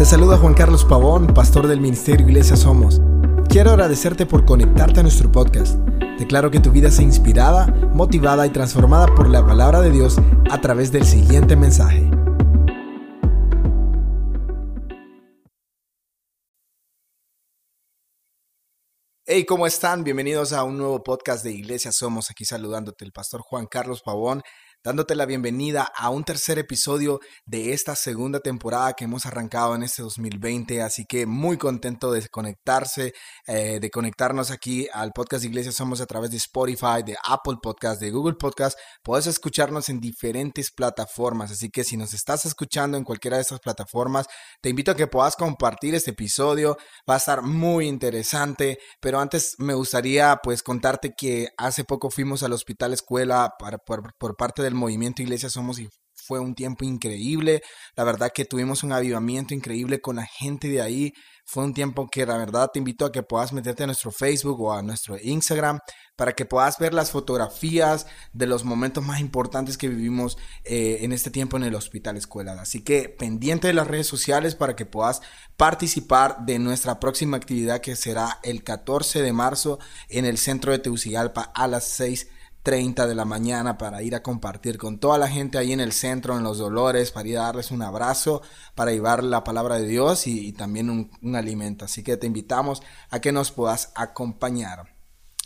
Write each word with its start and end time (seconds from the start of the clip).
Te 0.00 0.06
saluda 0.06 0.38
Juan 0.38 0.54
Carlos 0.54 0.86
Pavón, 0.86 1.26
pastor 1.26 1.66
del 1.66 1.78
Ministerio 1.78 2.26
Iglesia 2.26 2.56
Somos. 2.56 3.02
Quiero 3.50 3.72
agradecerte 3.72 4.24
por 4.24 4.46
conectarte 4.46 5.00
a 5.00 5.02
nuestro 5.02 5.30
podcast. 5.30 5.74
Declaro 6.18 6.50
que 6.50 6.58
tu 6.58 6.70
vida 6.70 6.90
sea 6.90 7.04
inspirada, 7.04 7.66
motivada 7.92 8.46
y 8.46 8.50
transformada 8.50 9.14
por 9.14 9.28
la 9.28 9.44
palabra 9.44 9.82
de 9.82 9.90
Dios 9.90 10.16
a 10.50 10.58
través 10.62 10.90
del 10.90 11.04
siguiente 11.04 11.54
mensaje. 11.54 12.10
Hey, 19.26 19.44
¿cómo 19.44 19.66
están? 19.66 20.02
Bienvenidos 20.02 20.54
a 20.54 20.64
un 20.64 20.78
nuevo 20.78 21.02
podcast 21.02 21.44
de 21.44 21.52
Iglesia 21.52 21.92
Somos. 21.92 22.30
Aquí 22.30 22.46
saludándote 22.46 23.04
el 23.04 23.12
pastor 23.12 23.42
Juan 23.42 23.66
Carlos 23.66 24.00
Pavón 24.00 24.40
dándote 24.82 25.14
la 25.14 25.26
bienvenida 25.26 25.92
a 25.94 26.08
un 26.08 26.24
tercer 26.24 26.58
episodio 26.58 27.20
de 27.44 27.74
esta 27.74 27.94
segunda 27.94 28.40
temporada 28.40 28.94
que 28.94 29.04
hemos 29.04 29.26
arrancado 29.26 29.74
en 29.74 29.82
este 29.82 30.02
2020. 30.02 30.80
Así 30.82 31.04
que 31.04 31.26
muy 31.26 31.58
contento 31.58 32.10
de 32.12 32.26
conectarse, 32.28 33.12
eh, 33.46 33.78
de 33.78 33.90
conectarnos 33.90 34.50
aquí 34.50 34.88
al 34.92 35.12
podcast 35.12 35.42
de 35.42 35.48
Iglesia 35.48 35.72
Somos 35.72 36.00
a 36.00 36.06
través 36.06 36.30
de 36.30 36.38
Spotify, 36.38 37.02
de 37.04 37.16
Apple 37.28 37.56
Podcast, 37.62 38.00
de 38.00 38.10
Google 38.10 38.36
Podcast. 38.36 38.78
Puedes 39.02 39.26
escucharnos 39.26 39.90
en 39.90 40.00
diferentes 40.00 40.70
plataformas. 40.70 41.50
Así 41.50 41.68
que 41.68 41.84
si 41.84 41.98
nos 41.98 42.14
estás 42.14 42.46
escuchando 42.46 42.96
en 42.96 43.04
cualquiera 43.04 43.36
de 43.36 43.42
estas 43.42 43.60
plataformas, 43.60 44.28
te 44.62 44.70
invito 44.70 44.92
a 44.92 44.96
que 44.96 45.06
puedas 45.06 45.36
compartir 45.36 45.94
este 45.94 46.12
episodio. 46.12 46.78
Va 47.08 47.14
a 47.14 47.18
estar 47.18 47.42
muy 47.42 47.86
interesante. 47.86 48.78
Pero 48.98 49.20
antes 49.20 49.56
me 49.58 49.74
gustaría 49.74 50.40
pues 50.42 50.62
contarte 50.62 51.12
que 51.14 51.48
hace 51.58 51.84
poco 51.84 52.10
fuimos 52.10 52.42
al 52.42 52.54
hospital 52.54 52.94
escuela 52.94 53.54
por 54.18 54.36
parte 54.36 54.62
de 54.62 54.69
el 54.70 54.76
movimiento 54.76 55.22
Iglesia 55.22 55.50
Somos 55.50 55.78
y 55.78 55.88
fue 56.30 56.38
un 56.38 56.54
tiempo 56.54 56.84
increíble. 56.84 57.62
La 57.96 58.04
verdad 58.04 58.30
que 58.32 58.44
tuvimos 58.44 58.84
un 58.84 58.92
avivamiento 58.92 59.52
increíble 59.52 60.00
con 60.00 60.16
la 60.16 60.26
gente 60.26 60.68
de 60.68 60.80
ahí. 60.80 61.12
Fue 61.44 61.64
un 61.64 61.74
tiempo 61.74 62.08
que 62.08 62.24
la 62.24 62.36
verdad 62.36 62.70
te 62.72 62.78
invito 62.78 63.04
a 63.04 63.10
que 63.10 63.24
puedas 63.24 63.52
meterte 63.52 63.82
a 63.82 63.86
nuestro 63.86 64.12
Facebook 64.12 64.60
o 64.60 64.72
a 64.72 64.82
nuestro 64.82 65.16
Instagram 65.20 65.80
para 66.14 66.34
que 66.34 66.44
puedas 66.44 66.78
ver 66.78 66.94
las 66.94 67.10
fotografías 67.10 68.06
de 68.32 68.46
los 68.46 68.64
momentos 68.64 69.04
más 69.04 69.18
importantes 69.18 69.76
que 69.76 69.88
vivimos 69.88 70.38
eh, 70.62 70.98
en 71.00 71.12
este 71.12 71.30
tiempo 71.30 71.56
en 71.56 71.64
el 71.64 71.74
Hospital 71.74 72.16
Escuela. 72.16 72.52
Así 72.52 72.84
que 72.84 73.08
pendiente 73.08 73.66
de 73.66 73.74
las 73.74 73.88
redes 73.88 74.06
sociales 74.06 74.54
para 74.54 74.76
que 74.76 74.86
puedas 74.86 75.22
participar 75.56 76.44
de 76.44 76.60
nuestra 76.60 77.00
próxima 77.00 77.36
actividad 77.36 77.80
que 77.80 77.96
será 77.96 78.38
el 78.44 78.62
14 78.62 79.20
de 79.20 79.32
marzo 79.32 79.80
en 80.08 80.26
el 80.26 80.38
centro 80.38 80.70
de 80.70 80.78
Tegucigalpa 80.78 81.50
a 81.54 81.66
las 81.66 81.84
6 81.84 82.28
30 82.62 83.06
de 83.06 83.14
la 83.14 83.24
mañana 83.24 83.78
para 83.78 84.02
ir 84.02 84.14
a 84.14 84.22
compartir 84.22 84.76
con 84.76 84.98
toda 84.98 85.18
la 85.18 85.28
gente 85.28 85.58
ahí 85.58 85.72
en 85.72 85.80
el 85.80 85.92
centro, 85.92 86.36
en 86.36 86.42
los 86.42 86.58
dolores, 86.58 87.10
para 87.10 87.28
ir 87.28 87.38
a 87.38 87.42
darles 87.42 87.70
un 87.70 87.82
abrazo, 87.82 88.42
para 88.74 88.92
llevar 88.92 89.24
la 89.24 89.44
palabra 89.44 89.76
de 89.76 89.86
Dios 89.86 90.26
y, 90.26 90.52
también 90.52 90.90
un, 90.90 91.36
alimento. 91.36 91.84
Así 91.84 92.02
que 92.02 92.16
te 92.16 92.26
invitamos 92.26 92.82
a 93.10 93.20
que 93.20 93.32
nos 93.32 93.50
puedas 93.50 93.92
acompañar. 93.94 94.94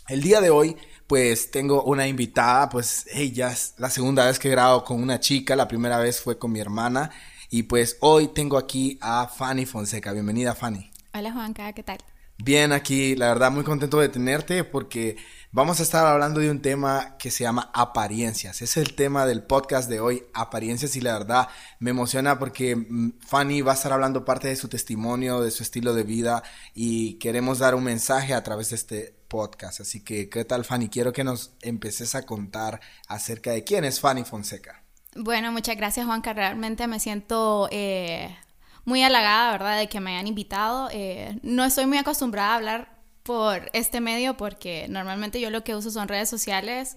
El 0.07 0.21
día 0.21 0.41
de 0.41 0.49
hoy, 0.49 0.77
pues 1.07 1.51
tengo 1.51 1.83
una 1.83 2.07
invitada, 2.07 2.69
pues 2.69 3.07
ella 3.11 3.51
es 3.51 3.73
la 3.77 3.89
segunda 3.89 4.25
vez 4.25 4.37
que 4.37 4.49
grabo 4.49 4.83
con 4.83 5.01
una 5.01 5.19
chica, 5.19 5.55
la 5.55 5.67
primera 5.67 5.97
vez 5.97 6.21
fue 6.21 6.37
con 6.37 6.51
mi 6.51 6.59
hermana 6.59 7.11
y 7.49 7.63
pues 7.63 7.97
hoy 8.01 8.27
tengo 8.27 8.57
aquí 8.57 8.97
a 9.01 9.27
Fanny 9.27 9.65
Fonseca. 9.65 10.11
Bienvenida 10.11 10.53
Fanny. 10.53 10.91
Hola 11.13 11.31
Juanca, 11.31 11.71
¿qué 11.73 11.83
tal? 11.83 11.97
Bien, 12.37 12.73
aquí 12.73 13.15
la 13.15 13.27
verdad 13.27 13.51
muy 13.51 13.63
contento 13.63 13.99
de 13.99 14.09
tenerte 14.09 14.63
porque 14.63 15.15
vamos 15.55 15.79
a 15.79 15.83
estar 15.83 16.05
hablando 16.05 16.41
de 16.41 16.51
un 16.51 16.61
tema 16.61 17.15
que 17.17 17.31
se 17.31 17.45
llama 17.45 17.71
apariencias. 17.73 18.61
Es 18.61 18.75
el 18.75 18.93
tema 18.93 19.25
del 19.25 19.41
podcast 19.41 19.89
de 19.89 20.01
hoy, 20.01 20.25
apariencias, 20.33 20.97
y 20.97 21.01
la 21.01 21.17
verdad 21.17 21.47
me 21.79 21.91
emociona 21.91 22.37
porque 22.37 22.75
mm, 22.75 23.19
Fanny 23.25 23.61
va 23.61 23.71
a 23.71 23.75
estar 23.75 23.93
hablando 23.93 24.25
parte 24.25 24.49
de 24.49 24.57
su 24.57 24.67
testimonio, 24.67 25.39
de 25.39 25.51
su 25.51 25.63
estilo 25.63 25.93
de 25.93 26.03
vida 26.03 26.43
y 26.73 27.13
queremos 27.19 27.59
dar 27.59 27.73
un 27.73 27.85
mensaje 27.85 28.33
a 28.33 28.43
través 28.43 28.71
de 28.71 28.75
este 28.75 29.15
podcast. 29.29 29.79
Así 29.79 30.03
que, 30.03 30.27
¿qué 30.27 30.43
tal 30.43 30.65
Fanny? 30.65 30.89
Quiero 30.89 31.13
que 31.13 31.23
nos 31.23 31.53
empeces 31.61 32.15
a 32.15 32.25
contar 32.25 32.81
acerca 33.07 33.51
de 33.51 33.63
quién 33.63 33.85
es 33.85 34.01
Fanny 34.01 34.25
Fonseca. 34.25 34.83
Bueno, 35.15 35.53
muchas 35.53 35.77
gracias 35.77 36.05
Juanca. 36.05 36.33
Realmente 36.33 36.85
me 36.87 36.99
siento 36.99 37.69
eh, 37.71 38.37
muy 38.83 39.03
halagada, 39.03 39.53
¿verdad?, 39.53 39.77
de 39.77 39.87
que 39.87 40.01
me 40.01 40.15
hayan 40.15 40.27
invitado. 40.27 40.89
Eh, 40.91 41.39
no 41.43 41.63
estoy 41.63 41.85
muy 41.85 41.97
acostumbrada 41.97 42.51
a 42.51 42.55
hablar 42.55 42.94
por 43.25 43.71
este 43.73 44.01
medio 44.01 44.37
porque 44.37 44.85
normalmente 44.87 45.41
yo 45.41 45.49
lo 45.49 45.63
que 45.63 45.75
uso 45.75 45.89
son 45.89 46.07
redes 46.07 46.29
sociales, 46.29 46.95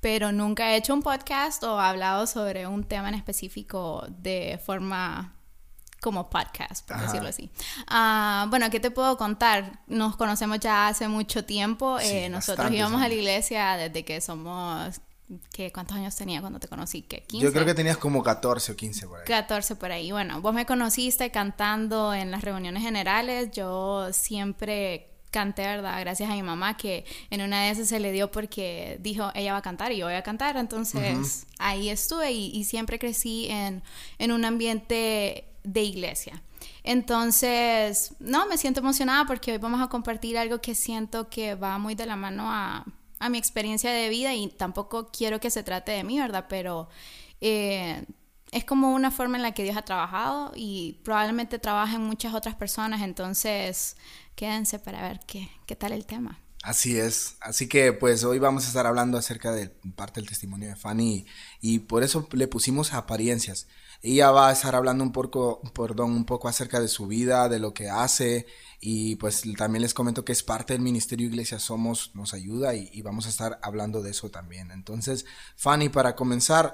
pero 0.00 0.30
nunca 0.30 0.72
he 0.72 0.76
hecho 0.76 0.92
un 0.92 1.02
podcast 1.02 1.64
o 1.64 1.80
hablado 1.80 2.26
sobre 2.26 2.66
un 2.66 2.84
tema 2.84 3.08
en 3.08 3.14
específico 3.14 4.04
de 4.10 4.60
forma 4.64 5.34
como 6.02 6.28
podcast, 6.28 6.86
por 6.86 7.00
decirlo 7.00 7.30
así. 7.30 7.50
Ah, 7.86 8.46
bueno, 8.50 8.68
¿qué 8.68 8.78
te 8.78 8.90
puedo 8.90 9.16
contar? 9.16 9.80
Nos 9.86 10.16
conocemos 10.16 10.60
ya 10.60 10.88
hace 10.88 11.08
mucho 11.08 11.46
tiempo. 11.46 11.98
Eh, 11.98 12.28
nosotros 12.28 12.70
íbamos 12.72 13.00
a 13.00 13.08
la 13.08 13.14
iglesia 13.14 13.76
desde 13.78 14.04
que 14.04 14.20
somos 14.20 15.00
¿Cuántos 15.72 15.96
años 15.96 16.16
tenía 16.16 16.40
cuando 16.40 16.58
te 16.58 16.66
conocí? 16.66 17.02
¿Qué? 17.02 17.24
¿15? 17.24 17.40
Yo 17.40 17.52
creo 17.52 17.64
que 17.64 17.74
tenías 17.74 17.96
como 17.96 18.20
14 18.20 18.72
o 18.72 18.76
15 18.76 19.06
por 19.06 19.20
ahí. 19.20 19.26
14 19.26 19.76
por 19.76 19.92
ahí. 19.92 20.10
Bueno, 20.10 20.40
vos 20.40 20.52
me 20.52 20.66
conociste 20.66 21.30
cantando 21.30 22.12
en 22.12 22.32
las 22.32 22.42
reuniones 22.42 22.82
generales. 22.82 23.50
Yo 23.52 24.12
siempre 24.12 25.09
canté, 25.30 25.62
¿verdad? 25.62 26.00
Gracias 26.00 26.30
a 26.30 26.34
mi 26.34 26.42
mamá 26.42 26.76
que 26.76 27.04
en 27.30 27.42
una 27.42 27.64
de 27.64 27.70
esas 27.70 27.88
se 27.88 28.00
le 28.00 28.12
dio 28.12 28.30
porque 28.30 28.98
dijo, 29.00 29.30
ella 29.34 29.52
va 29.52 29.58
a 29.58 29.62
cantar 29.62 29.92
y 29.92 29.98
yo 29.98 30.06
voy 30.06 30.14
a 30.14 30.22
cantar. 30.22 30.56
Entonces 30.56 31.46
ahí 31.58 31.88
estuve 31.88 32.32
y, 32.32 32.64
siempre 32.64 32.98
crecí 32.98 33.46
en, 33.48 33.82
en 34.18 34.32
un 34.32 34.44
ambiente 34.44 35.44
de 35.64 35.82
iglesia. 35.82 36.42
Entonces, 36.82 38.14
no, 38.20 38.46
me 38.46 38.58
siento 38.58 38.80
emocionada 38.80 39.26
porque 39.26 39.52
hoy 39.52 39.58
vamos 39.58 39.80
a 39.80 39.88
compartir 39.88 40.38
algo 40.38 40.60
que 40.60 40.74
siento 40.74 41.28
que 41.28 41.54
va 41.54 41.78
muy 41.78 41.94
de 41.94 42.06
la 42.06 42.16
mano 42.16 42.50
a 42.50 42.84
a 43.20 43.28
mi 43.28 43.38
experiencia 43.38 43.92
de 43.92 44.08
vida 44.08 44.34
y 44.34 44.48
tampoco 44.48 45.10
quiero 45.12 45.38
que 45.40 45.50
se 45.50 45.62
trate 45.62 45.92
de 45.92 46.02
mí, 46.02 46.18
¿verdad? 46.18 46.46
Pero 46.48 46.88
eh, 47.40 48.04
es 48.50 48.64
como 48.64 48.92
una 48.92 49.10
forma 49.10 49.36
en 49.36 49.42
la 49.42 49.52
que 49.52 49.62
Dios 49.62 49.76
ha 49.76 49.82
trabajado 49.82 50.52
y 50.56 50.98
probablemente 51.04 51.58
trabaja 51.58 51.96
en 51.96 52.02
muchas 52.02 52.34
otras 52.34 52.54
personas, 52.54 53.02
entonces 53.02 53.96
quédense 54.40 54.78
para 54.78 55.02
ver 55.02 55.20
qué, 55.26 55.50
qué 55.66 55.76
tal 55.76 55.92
el 55.92 56.06
tema. 56.06 56.40
Así 56.62 56.98
es, 56.98 57.36
así 57.42 57.68
que 57.68 57.92
pues 57.92 58.24
hoy 58.24 58.38
vamos 58.38 58.64
a 58.64 58.68
estar 58.68 58.86
hablando 58.86 59.18
acerca 59.18 59.52
de 59.52 59.68
parte 59.94 60.18
del 60.18 60.30
testimonio 60.30 60.70
de 60.70 60.76
Fanny 60.76 61.26
y, 61.60 61.80
por 61.80 62.02
eso 62.02 62.26
le 62.32 62.48
pusimos 62.48 62.94
apariencias. 62.94 63.66
Ella 64.00 64.30
va 64.30 64.48
a 64.48 64.52
estar 64.52 64.74
hablando 64.74 65.04
un 65.04 65.12
poco, 65.12 65.60
perdón, 65.74 66.12
un 66.12 66.24
poco 66.24 66.48
acerca 66.48 66.80
de 66.80 66.88
su 66.88 67.06
vida, 67.06 67.50
de 67.50 67.58
lo 67.58 67.74
que 67.74 67.90
hace 67.90 68.46
y 68.80 69.16
pues 69.16 69.42
también 69.58 69.82
les 69.82 69.92
comento 69.92 70.24
que 70.24 70.32
es 70.32 70.42
parte 70.42 70.72
del 70.72 70.80
Ministerio 70.80 71.26
Iglesia 71.26 71.58
Somos, 71.58 72.12
nos 72.14 72.32
ayuda 72.32 72.74
y, 72.74 73.02
vamos 73.02 73.26
a 73.26 73.28
estar 73.28 73.58
hablando 73.62 74.00
de 74.00 74.12
eso 74.12 74.30
también. 74.30 74.70
Entonces, 74.70 75.26
Fanny, 75.56 75.90
para 75.90 76.16
comenzar, 76.16 76.72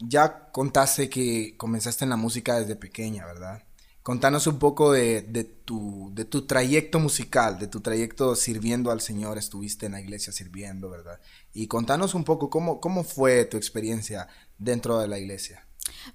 ya 0.00 0.50
contaste 0.50 1.10
que 1.10 1.58
comenzaste 1.58 2.04
en 2.04 2.10
la 2.10 2.16
música 2.16 2.58
desde 2.58 2.76
pequeña, 2.76 3.26
¿verdad? 3.26 3.62
Contanos 4.04 4.46
un 4.46 4.58
poco 4.58 4.92
de, 4.92 5.22
tu, 5.64 6.10
de 6.12 6.26
tu 6.26 6.46
trayecto 6.46 7.00
musical, 7.00 7.58
de 7.58 7.68
tu 7.68 7.80
trayecto 7.80 8.36
sirviendo 8.36 8.90
al 8.90 9.00
Señor, 9.00 9.38
estuviste 9.38 9.86
en 9.86 9.92
la 9.92 10.00
iglesia 10.02 10.30
sirviendo, 10.30 10.90
¿verdad? 10.90 11.18
Y 11.54 11.68
contanos 11.68 12.14
un 12.14 12.22
poco 12.22 12.50
cómo, 12.50 12.82
cómo 12.82 13.02
fue 13.02 13.46
tu 13.46 13.56
experiencia 13.56 14.28
dentro 14.58 14.98
de 14.98 15.08
la 15.08 15.18
iglesia. 15.18 15.66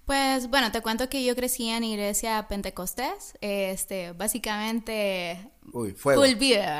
Pues 0.06 0.50
bueno, 0.52 0.72
te 0.72 0.82
cuento 0.82 1.10
que 1.10 1.26
yo 1.26 1.36
crecí 1.36 1.68
en 1.70 1.84
iglesia 1.84 2.48
pentecostés, 2.48 3.34
este, 3.42 4.12
básicamente 4.12 5.52
Uy, 5.74 5.91
fuego. 5.94 6.22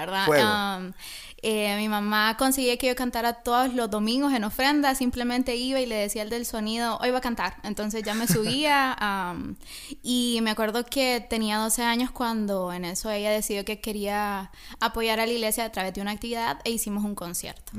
¿verdad? 0.02 0.80
Um, 0.80 0.94
eh, 1.42 1.78
mi 1.78 1.88
mamá 1.88 2.36
conseguía 2.38 2.76
que 2.78 2.88
yo 2.88 2.96
cantara 2.96 3.34
todos 3.44 3.74
los 3.74 3.90
domingos 3.90 4.34
en 4.34 4.44
ofrenda, 4.44 4.94
simplemente 4.96 5.56
iba 5.56 5.80
y 5.80 5.86
le 5.86 5.96
decía 5.96 6.24
al 6.24 6.30
del 6.30 6.46
sonido, 6.46 6.98
hoy 6.98 7.12
va 7.12 7.20
a 7.20 7.22
cantar. 7.22 7.56
Entonces 7.64 8.04
ya 8.04 8.14
me 8.14 8.28
subía 8.28 8.98
um, 9.34 9.56
y 10.04 10.40
me 10.42 10.52
acuerdo 10.52 10.86
que 10.86 11.26
tenía 11.30 11.58
12 11.58 11.84
años 11.84 12.12
cuando 12.12 12.74
en 12.74 12.84
eso 12.84 13.10
ella 13.10 13.32
decidió 13.32 13.64
que 13.64 13.80
quería 13.80 14.52
apoyar 14.80 15.20
a 15.20 15.26
la 15.26 15.32
iglesia 15.32 15.66
a 15.66 15.72
través 15.72 15.94
de 15.94 16.02
una 16.02 16.12
actividad 16.12 16.60
e 16.66 16.72
hicimos 16.72 17.04
un 17.06 17.16
concierto. 17.16 17.72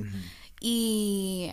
Y 0.61 1.51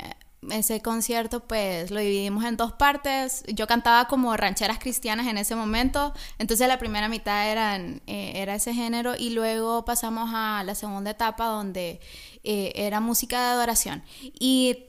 ese 0.50 0.82
concierto 0.82 1.42
pues 1.42 1.92
lo 1.92 2.00
dividimos 2.00 2.46
en 2.46 2.58
dos 2.58 2.74
partes. 2.74 3.44
Yo 3.48 3.68
cantaba 3.68 4.08
como 4.08 4.36
rancheras 4.38 4.80
cristianas 4.80 5.28
en 5.28 5.38
ese 5.38 5.56
momento, 5.56 6.14
entonces 6.38 6.68
la 6.68 6.80
primera 6.80 7.10
mitad 7.10 7.50
eran, 7.50 8.02
eh, 8.08 8.34
era 8.36 8.56
ese 8.56 8.74
género 8.74 9.16
y 9.18 9.32
luego 9.32 9.86
pasamos 9.86 10.30
a 10.34 10.64
la 10.64 10.76
segunda 10.76 11.12
etapa 11.12 11.48
donde 11.48 12.00
eh, 12.44 12.72
era 12.76 13.00
música 13.00 13.40
de 13.40 13.48
adoración. 13.54 14.04
Y 14.40 14.86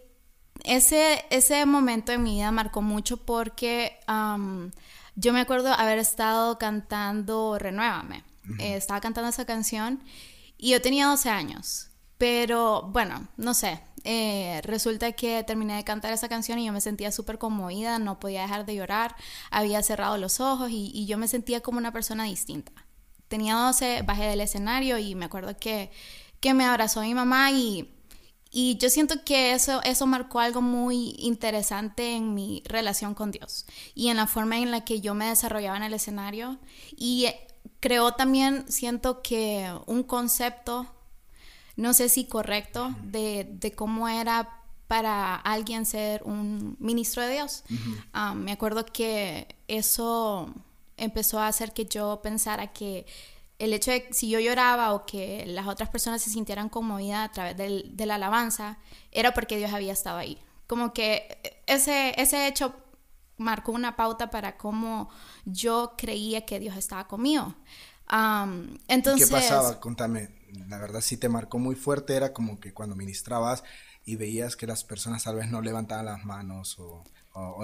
ese, 0.65 1.25
ese 1.31 1.65
momento 1.67 2.13
en 2.13 2.23
mi 2.23 2.35
vida 2.35 2.51
marcó 2.51 2.83
mucho 2.83 3.17
porque 3.17 3.99
yo 5.15 5.33
me 5.33 5.41
acuerdo 5.41 5.73
haber 5.73 5.99
estado 5.99 6.59
cantando 6.59 7.59
Renuévame. 7.59 8.25
Eh, 8.59 8.77
estaba 8.77 9.01
cantando 9.01 9.29
esa 9.29 9.45
canción 9.45 10.03
y 10.57 10.71
yo 10.71 10.81
tenía 10.81 11.07
12 11.07 11.29
años. 11.29 11.91
Pero 12.19 12.83
bueno, 12.91 13.29
no 13.37 13.55
sé, 13.55 13.81
Eh, 14.05 14.61
resulta 14.65 15.13
que 15.13 15.43
terminé 15.45 15.77
de 15.77 15.85
cantar 15.85 16.13
esa 16.13 16.29
canción 16.29 16.59
y 16.59 16.67
yo 16.67 16.73
me 16.73 16.81
sentía 16.81 17.11
súper 17.13 17.39
conmovida, 17.39 17.99
no 17.99 18.21
podía 18.21 18.43
dejar 18.43 18.65
de 18.65 18.77
llorar, 18.77 19.17
había 19.51 19.83
cerrado 19.83 20.17
los 20.19 20.41
ojos 20.41 20.71
y, 20.71 20.91
y, 20.95 21.07
yo 21.07 21.19
me 21.19 21.29
sentía 21.29 21.61
como 21.61 21.79
una 21.79 21.93
persona 21.93 22.25
distinta. 22.25 22.73
Tenía 23.29 23.55
12, 23.55 24.03
bajé 24.03 24.25
del 24.25 24.41
escenario 24.41 24.99
y 24.99 25.15
me 25.15 25.27
acuerdo 25.27 25.57
que, 25.59 25.91
que 26.41 26.55
me 26.55 26.65
abrazó 26.65 27.03
mi 27.03 27.15
mamá 27.15 27.51
y, 27.51 27.93
y 28.51 28.79
yo 28.79 28.89
siento 28.89 29.25
que 29.25 29.53
eso, 29.53 29.83
eso 29.83 30.07
marcó 30.07 30.41
algo 30.41 30.63
muy 30.63 31.15
interesante 31.19 32.15
en 32.15 32.35
mi 32.35 32.63
relación 32.67 33.15
con 33.15 33.31
Dios 33.31 33.67
y 33.95 34.09
en 34.09 34.17
la 34.17 34.27
forma 34.27 34.59
en 34.59 34.71
la 34.71 34.85
que 34.85 35.01
yo 35.01 35.15
me 35.15 35.27
desarrollaba 35.27 35.77
en 35.77 35.83
el 35.83 35.95
escenario. 35.95 36.59
Y 36.97 37.27
creó 37.81 38.13
también, 38.13 38.65
siento 38.71 39.21
que 39.23 39.71
un 39.87 40.03
concepto 40.03 40.87
no 41.79 41.95
sé 41.95 42.09
si 42.09 42.25
correcto, 42.25 42.93
de, 43.05 43.73
cómo 43.77 44.09
era 44.09 44.63
para 44.89 45.37
alguien 45.37 45.87
ser 45.87 46.25
un 46.25 46.77
ministro 46.81 47.23
de 47.23 47.35
Dios. 47.35 47.63
Ah, 48.13 48.35
me 48.35 48.51
acuerdo 48.51 48.85
que 48.85 49.47
eso 49.69 50.53
empezó 50.97 51.39
a 51.39 51.47
hacer 51.47 51.73
que 51.73 51.87
yo 51.87 52.21
pensara 52.21 52.73
que 52.73 53.07
el 53.61 53.73
hecho 53.73 53.93
de 53.93 54.09
si 54.11 54.29
yo 54.29 54.41
lloraba 54.41 54.93
o 54.93 55.07
que 55.07 55.45
las 55.47 55.69
otras 55.69 55.89
personas 55.89 56.21
se 56.21 56.31
sintieran 56.31 56.69
conmovidas 56.69 57.29
a 57.29 57.33
través 57.33 57.57
de 57.57 58.07
la 58.07 58.17
alabanza, 58.17 58.79
era 59.13 59.33
porque 59.33 59.57
Dios 59.57 59.73
había 59.73 59.93
estado 59.93 60.19
ahí. 60.19 60.37
Como 60.67 60.93
que 60.93 61.39
ese, 61.69 62.21
ese 62.21 62.49
hecho 62.49 62.75
marcó 63.37 63.71
una 63.71 63.95
pauta 63.95 64.31
para 64.31 64.57
cómo 64.57 65.11
yo 65.45 65.95
creía 65.97 66.45
que 66.45 66.59
Dios 66.59 66.77
estaba 66.77 67.07
conmigo. 67.07 67.55
entonces, 68.89 69.29
¿Qué 69.29 69.33
pasaba? 69.33 69.79
Contame 69.79 70.38
la 70.69 70.79
verdad 70.79 71.01
sí 71.01 71.17
te 71.17 71.29
marcó 71.29 71.59
muy 71.59 71.75
fuerte, 71.75 72.15
era 72.15 72.33
como 72.33 72.61
que 72.61 72.73
cuando 72.73 72.97
ministrabas 72.97 73.65
y 74.05 74.17
veías 74.17 74.57
que 74.57 74.67
las 74.67 74.85
personas 74.85 75.25
tal 75.25 75.37
vez 75.37 75.51
no 75.51 75.61
levantaban 75.61 76.07
las 76.07 76.25
manos 76.25 76.79
o, 76.79 77.05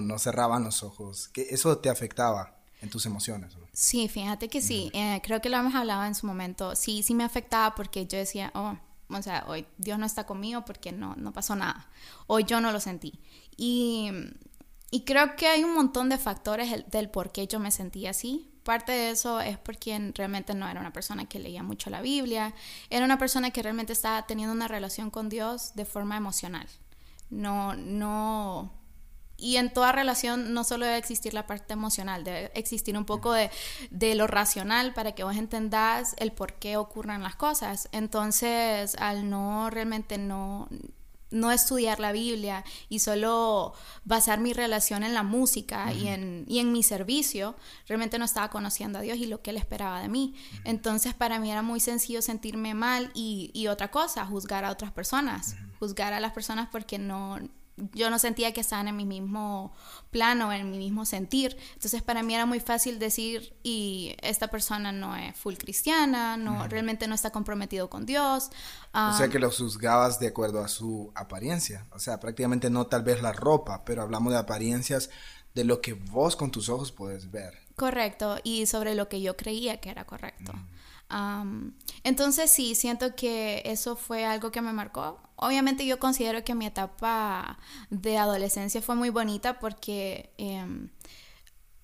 no 0.01 0.19
cerraban 0.21 0.63
los 0.63 0.85
ojos, 0.85 1.29
que 1.29 1.49
eso 1.51 1.79
te 1.79 1.89
afectaba 1.89 2.57
en 2.81 2.91
tus 2.91 3.07
emociones. 3.07 3.57
Sí, 3.73 4.09
fíjate 4.09 4.49
que 4.49 4.61
sí, 4.61 4.91
eh, 4.95 5.21
creo 5.25 5.41
que 5.41 5.49
lo 5.49 5.57
hemos 5.57 5.75
hablado 5.75 6.05
en 6.05 6.15
su 6.15 6.27
momento, 6.27 6.77
sí, 6.77 7.03
sí 7.03 7.13
me 7.15 7.25
afectaba 7.25 7.75
porque 7.75 8.07
yo 8.07 8.17
decía, 8.17 8.53
oh, 8.55 8.77
o 9.09 9.23
sea, 9.23 9.45
hoy 9.49 9.67
Dios 9.79 9.99
no 9.99 10.07
está 10.07 10.27
conmigo 10.27 10.65
porque 10.65 10.93
no, 10.93 11.17
no 11.17 11.33
pasó 11.33 11.57
nada, 11.57 11.89
hoy 12.29 12.45
yo 12.45 12.61
no 12.61 12.71
lo 12.71 12.79
sentí. 12.79 13.19
Y, 13.57 14.13
y 14.93 15.05
creo 15.05 15.35
que 15.35 15.49
hay 15.49 15.65
un 15.65 15.75
montón 15.75 16.09
de 16.09 16.19
factores 16.19 16.85
del 16.89 17.11
por 17.11 17.33
qué 17.33 17.49
yo 17.49 17.59
me 17.59 17.73
sentía 17.73 18.11
así, 18.11 18.54
Parte 18.65 18.93
de 18.93 19.11
eso 19.11 19.41
es 19.41 19.59
porque 19.59 20.13
realmente 20.15 20.55
no 20.55 20.67
era 20.69 20.81
una 20.81 20.93
persona 20.93 21.27
que 21.27 21.39
leía 21.39 21.63
mucho 21.63 21.91
la 21.91 22.01
Biblia, 22.01 22.55
era 22.89 23.05
una 23.05 23.19
persona 23.19 23.51
que 23.51 23.63
realmente 23.63 23.93
estaba 23.93 24.27
teniendo 24.27 24.55
una 24.55 24.69
relación 24.69 25.11
con 25.11 25.29
Dios 25.29 25.75
de 25.75 25.85
forma 25.85 26.17
emocional. 26.17 26.67
No, 27.29 27.75
no. 27.75 28.73
Y 29.37 29.57
en 29.57 29.73
toda 29.73 29.93
relación 29.93 30.55
no 30.55 30.65
solo 30.65 30.87
debe 30.87 30.97
existir 30.97 31.35
la 31.35 31.47
parte 31.47 31.75
emocional, 31.75 32.25
debe 32.25 32.53
existir 32.55 32.97
un 32.97 33.05
poco 33.05 33.33
de, 33.33 33.51
de 33.91 34.15
lo 34.15 34.27
racional 34.27 34.95
para 34.95 35.13
que 35.13 35.25
vos 35.25 35.37
entendás 35.37 36.15
el 36.19 36.33
por 36.33 36.55
qué 36.55 36.77
ocurren 36.79 37.23
las 37.23 37.37
cosas. 37.37 37.89
Entonces, 37.93 38.97
al 38.97 39.29
no 39.29 39.69
realmente 39.71 40.17
no 40.17 40.69
no 41.31 41.51
estudiar 41.51 42.01
la 42.01 42.13
Biblia 42.13 42.65
y 42.89 43.01
solo 43.01 43.75
basar 44.05 44.41
mi 44.41 44.53
relación 44.53 45.03
en 45.03 45.15
la 45.15 45.23
música 45.23 45.93
y, 45.93 46.09
en, 46.09 46.45
y 46.49 46.59
en 46.59 46.73
mi 46.73 46.83
servicio, 46.83 47.57
realmente 47.87 48.19
no 48.19 48.25
estaba 48.25 48.51
conociendo 48.51 48.99
a 48.99 49.03
Dios 49.03 49.19
y 49.19 49.27
lo 49.27 49.43
que 49.43 49.51
Él 49.51 49.57
esperaba 49.57 50.01
de 50.01 50.09
mí. 50.09 50.35
Entonces 50.65 51.15
para 51.15 51.39
mí 51.39 51.51
era 51.51 51.63
muy 51.63 51.81
sencillo 51.81 52.23
sentirme 52.23 52.75
mal 52.75 53.11
y, 53.15 53.51
y 53.55 53.67
otra 53.67 53.91
cosa, 53.91 54.25
juzgar 54.27 54.65
a 54.65 54.71
otras 54.71 54.93
personas, 54.93 55.57
juzgar 55.79 56.13
a 56.13 56.21
las 56.21 56.33
personas 56.33 56.69
porque 56.71 56.99
no 56.99 57.41
yo 57.77 58.11
no 58.11 58.19
sentía 58.19 58.53
que 58.53 58.61
estaban 58.61 58.89
en 58.89 58.97
mi 58.97 59.05
mismo 59.05 59.73
plano, 60.11 60.53
en 60.53 60.71
mi 60.71 60.79
mismo 60.79 61.05
sentir. 61.05 61.57
Entonces 61.75 62.03
para 62.03 62.23
mí 62.23 62.35
era 62.35 62.47
muy 62.47 62.61
fácil 62.61 62.99
decir, 62.99 63.57
y 63.63 64.15
esta 64.23 64.49
persona 64.49 64.93
no 64.93 65.17
es 65.17 65.37
full 65.37 65.55
cristiana, 65.55 66.37
no, 66.37 66.69
realmente 66.69 67.09
no 67.09 67.15
está 67.15 67.31
comprometido 67.31 67.91
con 67.91 68.07
Dios. 68.07 68.51
o 68.93 69.17
sea 69.17 69.29
que 69.29 69.39
lo 69.39 69.51
juzgabas 69.51 70.21
de 70.21 70.29
acuerdo 70.29 70.63
a 70.63 70.69
su 70.69 71.13
apariencia. 71.15 71.87
O 71.91 71.99
sea, 71.99 72.21
prácticamente 72.21 72.71
no 72.71 72.87
tal 72.87 73.03
vez 73.03 73.23
la 73.23 73.33
ropa, 73.33 73.85
pero 73.85 74.03
hablamos 74.03 74.33
de 74.33 74.39
apariencias 74.39 75.11
de 75.55 75.65
lo 75.65 75.81
que 75.81 75.95
vos 75.95 76.37
con 76.37 76.51
tus 76.51 76.69
ojos 76.69 76.93
puedes 76.93 77.31
ver. 77.31 77.55
Correcto, 77.77 78.39
y 78.45 78.67
sobre 78.67 78.95
lo 78.95 79.09
que 79.09 79.21
yo 79.21 79.37
creía 79.37 79.81
que 79.81 79.91
era 79.91 80.05
correcto. 80.05 80.53
Entonces 82.03 82.51
sí, 82.51 82.75
siento 82.75 83.15
que 83.15 83.63
eso 83.65 83.97
fue 83.97 84.25
algo 84.25 84.51
que 84.51 84.61
me 84.61 84.73
marcó 84.73 85.21
obviamente 85.37 85.87
yo 85.87 85.99
considero 85.99 86.45
que 86.45 86.55
mi 86.55 86.67
etapa 86.67 87.59
de 87.91 88.19
adolescencia 88.19 88.81
fue 88.83 88.95
muy 88.95 89.11
bonita 89.11 89.59
porque 89.59 90.33
em, 90.39 90.91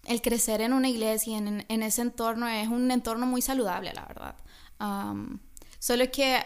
el 0.04 0.22
crecer 0.22 0.60
en 0.60 0.72
una 0.72 0.88
iglesia, 0.88 1.38
en, 1.38 1.64
en, 1.68 1.82
ese 1.82 2.02
entorno, 2.02 2.48
es 2.48 2.68
un 2.68 2.90
entorno 2.90 3.26
muy 3.26 3.42
saludable, 3.42 3.92
la 3.92 4.06
verdad. 4.06 4.34
solo 5.78 6.10
que 6.10 6.42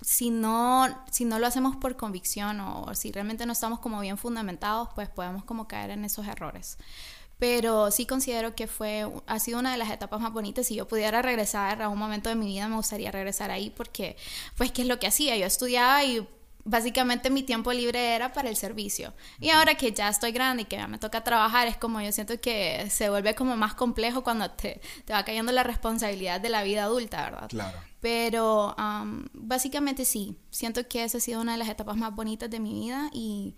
si 0.00 0.30
no, 0.30 0.88
si 1.10 1.24
no 1.24 1.38
lo 1.38 1.46
hacemos 1.46 1.76
por 1.76 1.96
convicción 1.96 2.60
o 2.60 2.92
si 2.94 3.12
realmente 3.12 3.46
no 3.46 3.52
estamos 3.52 3.78
como 3.78 4.00
bien 4.00 4.18
fundamentados, 4.18 4.88
pues 4.94 5.08
podemos 5.08 5.44
como 5.44 5.68
caer 5.68 5.90
en 5.90 6.04
esos 6.04 6.26
errores 6.26 6.78
pero 7.42 7.90
sí 7.90 8.06
considero 8.06 8.54
que 8.54 8.68
fue, 8.68 9.04
ha 9.26 9.40
sido 9.40 9.58
una 9.58 9.72
de 9.72 9.76
las 9.76 9.90
etapas 9.90 10.20
más 10.20 10.32
bonitas. 10.32 10.64
Si 10.64 10.76
yo 10.76 10.86
pudiera 10.86 11.22
regresar 11.22 11.82
a 11.82 11.88
un 11.88 11.98
momento 11.98 12.28
de 12.28 12.36
mi 12.36 12.46
vida, 12.46 12.68
me 12.68 12.76
gustaría 12.76 13.10
regresar 13.10 13.50
ahí 13.50 13.68
porque, 13.68 14.16
pues, 14.56 14.70
¿qué 14.70 14.82
es 14.82 14.86
lo 14.86 15.00
que 15.00 15.08
hacía? 15.08 15.36
Yo 15.36 15.44
estudiaba 15.44 16.04
y 16.04 16.24
básicamente 16.62 17.30
mi 17.30 17.42
tiempo 17.42 17.72
libre 17.72 18.14
era 18.14 18.32
para 18.32 18.48
el 18.48 18.54
servicio. 18.54 19.12
Y 19.40 19.50
ahora 19.50 19.74
que 19.74 19.90
ya 19.90 20.08
estoy 20.08 20.30
grande 20.30 20.62
y 20.62 20.66
que 20.66 20.76
ya 20.76 20.86
me 20.86 20.98
toca 20.98 21.24
trabajar, 21.24 21.66
es 21.66 21.76
como 21.76 22.00
yo 22.00 22.12
siento 22.12 22.40
que 22.40 22.86
se 22.90 23.10
vuelve 23.10 23.34
como 23.34 23.56
más 23.56 23.74
complejo 23.74 24.22
cuando 24.22 24.48
te, 24.52 24.80
te 25.04 25.12
va 25.12 25.24
cayendo 25.24 25.50
la 25.50 25.64
responsabilidad 25.64 26.40
de 26.40 26.48
la 26.48 26.62
vida 26.62 26.84
adulta, 26.84 27.24
¿verdad? 27.24 27.48
Claro. 27.48 27.76
Pero 27.98 28.76
básicamente 29.32 30.04
sí, 30.04 30.36
siento 30.50 30.86
que 30.86 31.02
esa 31.02 31.18
ha 31.18 31.20
sido 31.20 31.40
una 31.40 31.50
de 31.54 31.58
las 31.58 31.68
etapas 31.68 31.96
más 31.96 32.14
bonitas 32.14 32.48
de 32.48 32.60
mi 32.60 32.72
vida 32.72 33.10
y, 33.12 33.56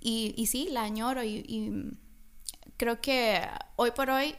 y, 0.00 0.34
y 0.36 0.46
sí, 0.48 0.66
la 0.72 0.82
añoro 0.82 1.22
y 1.22 1.96
creo 2.80 2.98
que 2.98 3.42
hoy 3.76 3.90
por 3.90 4.08
hoy 4.08 4.34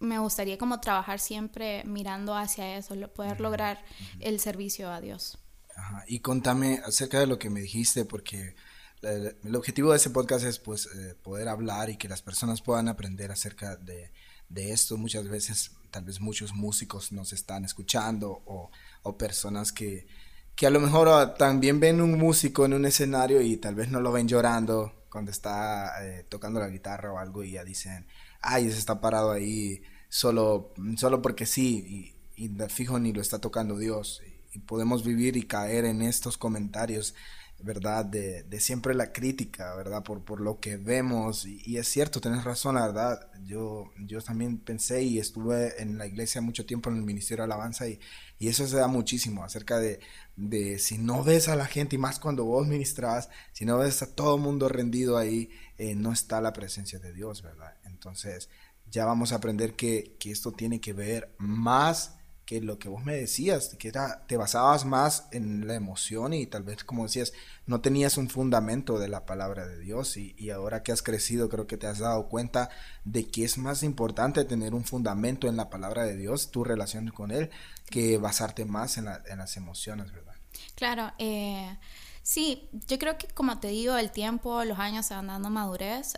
me 0.00 0.18
gustaría 0.18 0.58
como 0.58 0.80
trabajar 0.80 1.18
siempre 1.18 1.82
mirando 1.84 2.36
hacia 2.36 2.76
eso, 2.76 2.94
poder 3.14 3.40
lograr 3.40 3.82
el 4.20 4.38
servicio 4.38 4.90
a 4.90 5.00
Dios. 5.00 5.38
Ajá. 5.74 6.04
Y 6.06 6.20
contame 6.20 6.82
acerca 6.84 7.18
de 7.18 7.26
lo 7.26 7.38
que 7.38 7.48
me 7.48 7.60
dijiste, 7.62 8.04
porque 8.04 8.54
el 9.00 9.56
objetivo 9.56 9.92
de 9.92 9.96
ese 9.96 10.10
podcast 10.10 10.44
es 10.44 10.58
pues 10.58 10.90
eh, 10.94 11.14
poder 11.22 11.48
hablar 11.48 11.88
y 11.88 11.96
que 11.96 12.06
las 12.06 12.20
personas 12.20 12.60
puedan 12.60 12.86
aprender 12.86 13.32
acerca 13.32 13.76
de, 13.76 14.12
de, 14.50 14.72
esto. 14.72 14.98
Muchas 14.98 15.26
veces, 15.26 15.70
tal 15.90 16.04
vez 16.04 16.20
muchos 16.20 16.52
músicos 16.52 17.12
nos 17.12 17.32
están 17.32 17.64
escuchando 17.64 18.42
o, 18.44 18.70
o 19.04 19.16
personas 19.16 19.72
que, 19.72 20.06
que 20.54 20.66
a 20.66 20.70
lo 20.70 20.80
mejor 20.80 21.08
ah, 21.08 21.32
también 21.32 21.80
ven 21.80 22.02
un 22.02 22.18
músico 22.18 22.66
en 22.66 22.74
un 22.74 22.84
escenario 22.84 23.40
y 23.40 23.56
tal 23.56 23.74
vez 23.74 23.88
no 23.88 24.02
lo 24.02 24.12
ven 24.12 24.28
llorando 24.28 24.99
cuando 25.10 25.30
está 25.30 25.92
eh, 26.04 26.24
tocando 26.28 26.60
la 26.60 26.68
guitarra 26.68 27.12
o 27.12 27.18
algo 27.18 27.44
y 27.44 27.52
ya 27.52 27.64
dicen, 27.64 28.06
ay, 28.40 28.66
ese 28.66 28.78
está 28.78 29.00
parado 29.00 29.32
ahí 29.32 29.82
solo, 30.08 30.72
solo 30.96 31.20
porque 31.22 31.46
sí, 31.46 32.14
y, 32.36 32.44
y 32.44 32.68
fijo 32.68 32.98
ni 32.98 33.12
lo 33.12 33.20
está 33.20 33.38
tocando 33.40 33.76
Dios. 33.78 34.22
Y 34.52 34.60
podemos 34.60 35.04
vivir 35.04 35.36
y 35.36 35.42
caer 35.42 35.84
en 35.84 36.02
estos 36.02 36.38
comentarios 36.38 37.14
¿verdad? 37.62 38.04
De, 38.04 38.42
de, 38.44 38.60
siempre 38.60 38.94
la 38.94 39.12
crítica, 39.12 39.74
¿verdad? 39.74 40.02
Por, 40.02 40.24
por 40.24 40.40
lo 40.40 40.60
que 40.60 40.76
vemos. 40.76 41.46
Y, 41.46 41.76
es 41.76 41.88
cierto, 41.88 42.20
tenés 42.20 42.44
razón, 42.44 42.74
la 42.76 42.86
verdad. 42.86 43.30
Yo, 43.44 43.90
yo 43.98 44.20
también 44.22 44.58
pensé 44.58 45.02
y 45.02 45.18
estuve 45.18 45.80
en 45.82 45.98
la 45.98 46.06
iglesia 46.06 46.40
mucho 46.40 46.66
tiempo 46.66 46.90
en 46.90 46.96
el 46.96 47.02
Ministerio 47.02 47.42
de 47.42 47.52
Alabanza 47.52 47.88
y, 47.88 47.98
y 48.38 48.48
eso 48.48 48.66
se 48.66 48.76
da 48.76 48.88
muchísimo 48.88 49.44
acerca 49.44 49.78
de, 49.78 50.00
de, 50.36 50.78
si 50.78 50.98
no 50.98 51.22
ves 51.24 51.48
a 51.48 51.56
la 51.56 51.66
gente 51.66 51.96
y 51.96 51.98
más 51.98 52.18
cuando 52.18 52.44
vos 52.44 52.66
ministras, 52.66 53.28
si 53.52 53.64
no 53.64 53.78
ves 53.78 54.02
a 54.02 54.14
todo 54.14 54.38
mundo 54.38 54.68
rendido 54.68 55.18
ahí, 55.18 55.50
eh, 55.78 55.94
no 55.94 56.12
está 56.12 56.40
la 56.40 56.52
presencia 56.52 56.98
de 56.98 57.12
Dios, 57.12 57.42
¿verdad? 57.42 57.74
Entonces 57.84 58.48
ya 58.90 59.04
vamos 59.04 59.32
a 59.32 59.36
aprender 59.36 59.74
que, 59.74 60.16
que 60.18 60.30
esto 60.30 60.52
tiene 60.52 60.80
que 60.80 60.92
ver 60.92 61.34
más 61.38 62.19
que 62.50 62.60
lo 62.60 62.80
que 62.80 62.88
vos 62.88 63.04
me 63.04 63.14
decías, 63.14 63.76
que 63.78 63.86
era, 63.86 64.26
te 64.26 64.36
basabas 64.36 64.84
más 64.84 65.28
en 65.30 65.68
la 65.68 65.76
emoción 65.76 66.32
y 66.32 66.46
tal 66.46 66.64
vez, 66.64 66.82
como 66.82 67.04
decías, 67.04 67.32
no 67.64 67.80
tenías 67.80 68.16
un 68.16 68.28
fundamento 68.28 68.98
de 68.98 69.06
la 69.06 69.24
palabra 69.24 69.68
de 69.68 69.78
Dios 69.78 70.16
y, 70.16 70.34
y, 70.36 70.50
ahora 70.50 70.82
que 70.82 70.90
has 70.90 71.00
crecido 71.00 71.48
creo 71.48 71.68
que 71.68 71.76
te 71.76 71.86
has 71.86 72.00
dado 72.00 72.26
cuenta 72.26 72.68
de 73.04 73.28
que 73.28 73.44
es 73.44 73.56
más 73.56 73.84
importante 73.84 74.44
tener 74.44 74.74
un 74.74 74.82
fundamento 74.82 75.46
en 75.46 75.56
la 75.56 75.70
palabra 75.70 76.02
de 76.02 76.16
Dios, 76.16 76.50
tu 76.50 76.64
relación 76.64 77.06
con 77.12 77.30
Él, 77.30 77.50
que 77.88 78.18
basarte 78.18 78.64
más 78.64 78.98
en, 78.98 79.04
la, 79.04 79.22
en 79.28 79.38
las 79.38 79.56
emociones, 79.56 80.10
¿verdad? 80.10 80.34
Claro, 80.74 81.12
eh, 81.18 81.78
sí, 82.24 82.68
yo 82.88 82.98
creo 82.98 83.16
que 83.16 83.28
como 83.28 83.60
te 83.60 83.68
digo, 83.68 83.96
el 83.96 84.10
tiempo, 84.10 84.64
los 84.64 84.80
años 84.80 85.06
se 85.06 85.14
van 85.14 85.28
dando 85.28 85.50
madurez. 85.50 86.14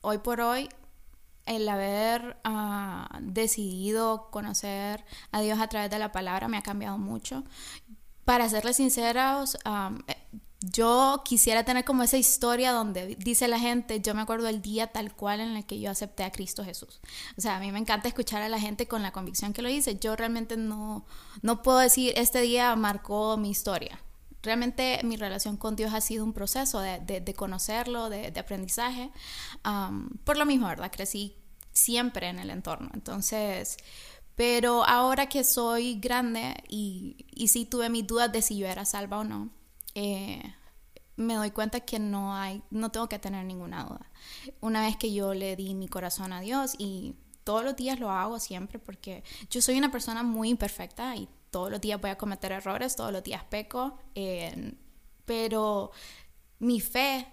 hoy 0.00 0.16
por 0.16 0.40
hoy 0.40 0.70
el 1.46 1.68
haber 1.68 2.38
ah, 2.44 3.18
decidido 3.22 4.30
conocer 4.30 5.04
a 5.30 5.40
Dios 5.40 5.58
a 5.60 5.68
través 5.68 5.90
de 5.90 5.98
la 5.98 6.12
palabra 6.12 6.48
me 6.48 6.58
ha 6.58 6.62
cambiado 6.62 6.98
mucho. 6.98 7.44
Para 8.24 8.48
serles 8.48 8.76
sinceros, 8.76 9.56
yo 10.60 11.22
quisiera 11.24 11.64
tener 11.64 11.84
como 11.84 12.02
esa 12.02 12.16
historia 12.16 12.72
donde 12.72 13.14
dice 13.16 13.46
la 13.46 13.58
gente, 13.58 14.00
yo 14.00 14.14
me 14.14 14.22
acuerdo 14.22 14.48
el 14.48 14.62
día 14.62 14.88
tal 14.88 15.14
cual 15.14 15.40
en 15.40 15.56
el 15.56 15.66
que 15.66 15.78
yo 15.78 15.90
acepté 15.90 16.24
a 16.24 16.32
Cristo 16.32 16.64
Jesús. 16.64 17.00
O 17.36 17.40
sea, 17.40 17.56
a 17.56 17.60
mí 17.60 17.70
me 17.70 17.78
encanta 17.78 18.08
escuchar 18.08 18.42
a 18.42 18.48
la 18.48 18.58
gente 18.58 18.88
con 18.88 19.02
la 19.02 19.12
convicción 19.12 19.52
que 19.52 19.62
lo 19.62 19.68
dice. 19.68 19.96
Yo 19.96 20.16
realmente 20.16 20.56
no, 20.56 21.04
no 21.42 21.62
puedo 21.62 21.78
decir, 21.78 22.12
este 22.16 22.40
día 22.40 22.74
marcó 22.74 23.36
mi 23.36 23.50
historia. 23.50 24.00
Realmente 24.46 25.00
mi 25.02 25.16
relación 25.16 25.56
con 25.56 25.74
Dios 25.74 25.92
ha 25.92 26.00
sido 26.00 26.24
un 26.24 26.32
proceso 26.32 26.78
de, 26.78 27.00
de, 27.00 27.34
conocerlo, 27.34 28.08
de, 28.08 28.32
aprendizaje. 28.38 29.10
por 30.22 30.36
lo 30.36 30.46
mismo, 30.46 30.68
¿verdad? 30.68 30.92
Crecí 30.92 31.34
siempre 31.72 32.28
en 32.28 32.38
el 32.38 32.50
entorno. 32.50 32.88
Entonces, 32.94 33.76
pero 34.36 34.84
ahora 34.84 35.28
que 35.28 35.42
soy 35.42 35.98
grande 35.98 36.54
y, 36.68 37.26
y 37.34 37.48
sí 37.48 37.64
tuve 37.64 37.88
mis 37.88 38.06
dudas 38.06 38.30
de 38.30 38.40
si 38.40 38.56
yo 38.56 38.68
era 38.68 38.84
salva 38.84 39.18
o 39.18 39.24
no, 39.24 39.50
eh, 39.96 40.40
me 41.16 41.34
doy 41.34 41.50
cuenta 41.50 41.80
que 41.80 41.98
no 41.98 42.32
hay, 42.32 42.62
no 42.70 42.92
tengo 42.92 43.08
que 43.08 43.18
tener 43.18 43.44
ninguna 43.44 43.82
duda. 43.82 44.12
Una 44.60 44.82
vez 44.82 44.96
que 44.96 45.12
yo 45.12 45.34
le 45.34 45.56
di 45.56 45.74
mi 45.74 45.88
corazón 45.88 46.32
a 46.32 46.40
Dios 46.40 46.76
y 46.78 47.16
todos 47.42 47.64
los 47.64 47.74
días 47.74 47.98
lo 47.98 48.12
hago 48.12 48.38
siempre 48.38 48.78
porque 48.78 49.24
yo 49.50 49.60
soy 49.60 49.76
una 49.76 49.90
persona 49.90 50.22
muy 50.22 50.50
imperfecta 50.50 51.16
y 51.16 51.28
todos 51.56 51.70
los 51.70 51.80
días 51.80 51.98
voy 51.98 52.10
a 52.10 52.18
cometer 52.18 52.52
errores, 52.52 52.96
todos 52.96 53.10
los 53.10 53.22
días 53.22 53.42
peco, 53.44 53.98
eh, 54.14 54.74
pero 55.24 55.90
mi 56.58 56.82
fe 56.82 57.26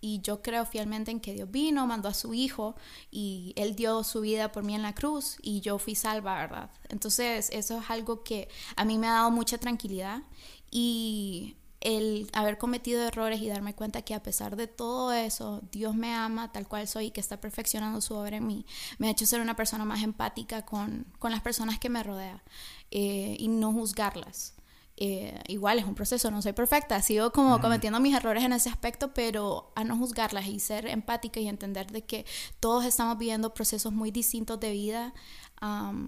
y 0.00 0.20
yo 0.20 0.42
creo 0.42 0.66
fielmente 0.66 1.12
en 1.12 1.20
que 1.20 1.32
Dios 1.32 1.48
vino, 1.48 1.86
mandó 1.86 2.08
a 2.08 2.14
su 2.14 2.34
Hijo 2.34 2.74
y 3.12 3.52
Él 3.54 3.76
dio 3.76 4.02
su 4.02 4.20
vida 4.20 4.50
por 4.50 4.64
mí 4.64 4.74
en 4.74 4.82
la 4.82 4.96
cruz 4.96 5.36
y 5.42 5.60
yo 5.60 5.78
fui 5.78 5.94
salva, 5.94 6.38
¿verdad? 6.38 6.72
Entonces 6.88 7.50
eso 7.52 7.78
es 7.78 7.88
algo 7.88 8.24
que 8.24 8.48
a 8.74 8.84
mí 8.84 8.98
me 8.98 9.06
ha 9.06 9.12
dado 9.12 9.30
mucha 9.30 9.58
tranquilidad 9.58 10.22
y 10.72 11.54
el 11.80 12.28
haber 12.32 12.58
cometido 12.58 13.02
errores 13.02 13.40
y 13.40 13.48
darme 13.48 13.74
cuenta 13.74 14.02
que 14.02 14.14
a 14.14 14.22
pesar 14.22 14.56
de 14.56 14.66
todo 14.66 15.12
eso, 15.12 15.62
Dios 15.70 15.94
me 15.94 16.14
ama 16.14 16.50
tal 16.52 16.66
cual 16.66 16.88
soy 16.88 17.06
y 17.06 17.10
que 17.10 17.20
está 17.20 17.40
perfeccionando 17.40 18.00
su 18.00 18.14
obra 18.14 18.36
en 18.38 18.46
mí, 18.46 18.66
me 18.98 19.08
ha 19.08 19.10
hecho 19.10 19.26
ser 19.26 19.40
una 19.40 19.56
persona 19.56 19.84
más 19.84 20.02
empática 20.02 20.64
con, 20.64 21.06
con 21.18 21.30
las 21.30 21.40
personas 21.40 21.78
que 21.78 21.88
me 21.88 22.02
rodean 22.02 22.42
eh, 22.90 23.36
y 23.38 23.48
no 23.48 23.72
juzgarlas. 23.72 24.54
Eh, 25.00 25.40
igual 25.46 25.78
es 25.78 25.84
un 25.84 25.94
proceso, 25.94 26.28
no 26.32 26.42
soy 26.42 26.52
perfecta, 26.54 27.00
sigo 27.02 27.30
como 27.30 27.60
cometiendo 27.60 28.00
mis 28.00 28.16
errores 28.16 28.42
en 28.42 28.52
ese 28.52 28.68
aspecto, 28.68 29.14
pero 29.14 29.72
a 29.76 29.84
no 29.84 29.96
juzgarlas 29.96 30.48
y 30.48 30.58
ser 30.58 30.88
empática 30.88 31.38
y 31.38 31.46
entender 31.46 31.86
de 31.92 32.02
que 32.02 32.26
todos 32.58 32.84
estamos 32.84 33.16
viviendo 33.16 33.54
procesos 33.54 33.92
muy 33.92 34.10
distintos 34.10 34.58
de 34.58 34.72
vida 34.72 35.14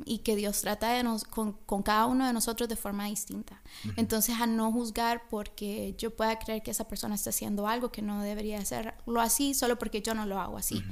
y 0.04 0.18
que 0.18 0.36
Dios 0.36 0.60
trata 0.60 0.92
de 0.92 1.02
nos, 1.02 1.24
con, 1.24 1.52
con, 1.66 1.82
cada 1.82 2.06
uno 2.06 2.26
de 2.26 2.32
nosotros 2.32 2.68
de 2.68 2.76
forma 2.76 3.06
distinta. 3.06 3.60
Entonces, 3.96 4.36
a 4.40 4.46
no 4.46 4.72
juzgar 4.72 5.28
porque 5.28 5.94
yo 5.98 6.14
pueda 6.14 6.38
creer 6.38 6.62
que 6.62 6.70
esa 6.70 6.86
persona 6.86 7.14
está 7.14 7.30
haciendo 7.30 7.66
algo 7.66 7.90
que 7.90 8.02
no 8.02 8.22
debería 8.22 8.58
hacerlo 8.58 9.20
así 9.20 9.54
solo 9.54 9.78
porque 9.78 10.02
yo 10.02 10.14
no 10.14 10.26
lo 10.26 10.40
hago 10.40 10.56
así. 10.56 10.82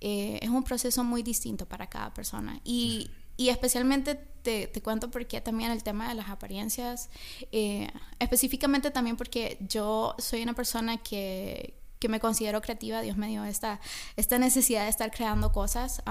Eh, 0.00 0.38
es 0.42 0.48
un 0.48 0.64
proceso 0.64 1.04
muy 1.04 1.22
distinto 1.22 1.66
para 1.66 1.88
cada 1.88 2.12
persona. 2.14 2.60
Y, 2.64 3.10
y 3.36 3.48
especialmente 3.50 4.14
te, 4.14 4.66
te, 4.66 4.82
cuento 4.82 5.10
porque 5.10 5.40
también 5.40 5.70
el 5.70 5.82
tema 5.82 6.08
de 6.08 6.14
las 6.14 6.30
apariencias, 6.30 7.10
eh, 7.52 7.88
específicamente 8.18 8.90
también 8.90 9.16
porque 9.16 9.58
yo 9.68 10.14
soy 10.18 10.42
una 10.42 10.54
persona 10.54 10.96
que, 10.98 11.79
que 12.00 12.08
me 12.08 12.18
considero 12.18 12.60
creativa, 12.62 13.02
Dios 13.02 13.16
me 13.16 13.28
dio 13.28 13.44
esta, 13.44 13.78
esta 14.16 14.38
necesidad 14.38 14.84
de 14.84 14.88
estar 14.88 15.10
creando 15.10 15.52
cosas, 15.52 16.02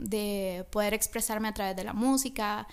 de 0.00 0.66
poder 0.72 0.94
expresarme 0.94 1.48
a 1.48 1.54
través 1.54 1.76
de 1.76 1.84
la 1.84 1.92
música. 1.92 2.66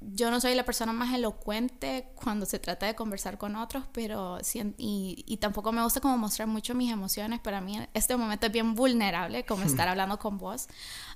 Yo 0.00 0.30
no 0.30 0.40
soy 0.40 0.54
la 0.54 0.64
persona 0.64 0.92
más 0.92 1.14
elocuente 1.14 2.10
cuando 2.16 2.44
se 2.44 2.58
trata 2.58 2.86
de 2.86 2.94
conversar 2.96 3.38
con 3.38 3.54
otros, 3.56 3.84
pero 3.92 4.38
y, 4.76 5.24
y 5.26 5.36
tampoco 5.38 5.70
me 5.70 5.82
gusta 5.82 6.00
como 6.00 6.18
mostrar 6.18 6.48
mucho 6.48 6.74
mis 6.74 6.92
emociones. 6.92 7.38
Para 7.38 7.60
mí 7.60 7.78
este 7.94 8.16
momento 8.16 8.46
es 8.46 8.52
bien 8.52 8.74
vulnerable, 8.74 9.44
como 9.46 9.62
estar 9.64 9.86
hablando 9.88 10.18
con 10.18 10.38
vos. 10.38 10.66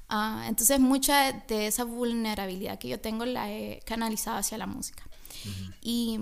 Ah, 0.09 0.45
entonces 0.47 0.79
mucha 0.79 1.33
de 1.33 1.67
esa 1.67 1.83
vulnerabilidad 1.83 2.79
que 2.79 2.89
yo 2.89 3.01
tengo 3.01 3.25
la 3.25 3.51
he 3.51 3.81
canalizado 3.85 4.39
hacia 4.39 4.57
la 4.57 4.67
música. 4.67 5.03
Y 5.81 6.21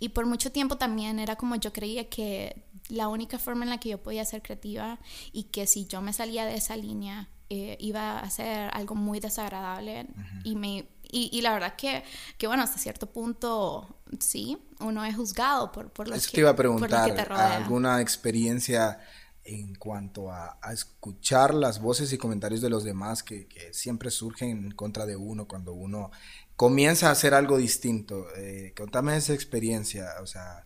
y 0.00 0.08
por 0.08 0.24
mucho 0.24 0.50
tiempo 0.50 0.76
también 0.76 1.18
era 1.18 1.36
como 1.36 1.56
yo 1.56 1.74
creía 1.74 2.08
que 2.08 2.64
la 2.90 3.08
única 3.08 3.38
forma 3.38 3.64
en 3.64 3.70
la 3.70 3.78
que 3.78 3.90
yo 3.90 4.02
podía 4.02 4.24
ser 4.24 4.42
creativa 4.42 4.98
y 5.32 5.44
que 5.44 5.66
si 5.66 5.86
yo 5.86 6.00
me 6.00 6.12
salía 6.12 6.44
de 6.44 6.54
esa 6.54 6.76
línea 6.76 7.28
eh, 7.48 7.76
iba 7.80 8.20
a 8.20 8.30
ser 8.30 8.70
algo 8.72 8.94
muy 8.94 9.20
desagradable 9.20 10.06
y 10.44 10.56
me 10.56 10.88
y, 11.12 11.40
la 11.42 11.52
verdad 11.52 11.74
que, 11.74 12.04
que, 12.38 12.46
bueno, 12.46 12.62
hasta 12.62 12.78
cierto 12.78 13.10
punto, 13.10 13.96
sí, 14.20 14.56
uno 14.78 15.04
es 15.04 15.16
juzgado 15.16 15.72
por, 15.72 15.90
por 15.90 16.06
los, 16.06 16.28
que, 16.28 16.34
te 16.34 16.40
iba 16.40 16.50
a 16.50 16.54
preguntar, 16.54 17.32
¿alguna 17.32 18.00
experiencia 18.00 19.00
en 19.42 19.74
cuanto 19.74 20.30
a, 20.30 20.58
a, 20.62 20.72
escuchar 20.72 21.52
las 21.52 21.80
voces 21.80 22.12
y 22.12 22.18
comentarios 22.18 22.60
de 22.60 22.70
los 22.70 22.84
demás 22.84 23.24
que, 23.24 23.48
que, 23.48 23.74
siempre 23.74 24.12
surgen 24.12 24.50
en 24.50 24.70
contra 24.70 25.04
de 25.04 25.16
uno 25.16 25.48
cuando 25.48 25.72
uno 25.72 26.12
comienza 26.60 27.08
a 27.08 27.12
hacer 27.12 27.32
algo 27.32 27.56
distinto. 27.56 28.26
Eh, 28.36 28.74
contame 28.76 29.16
esa 29.16 29.32
experiencia, 29.32 30.10
o 30.22 30.26
sea, 30.26 30.64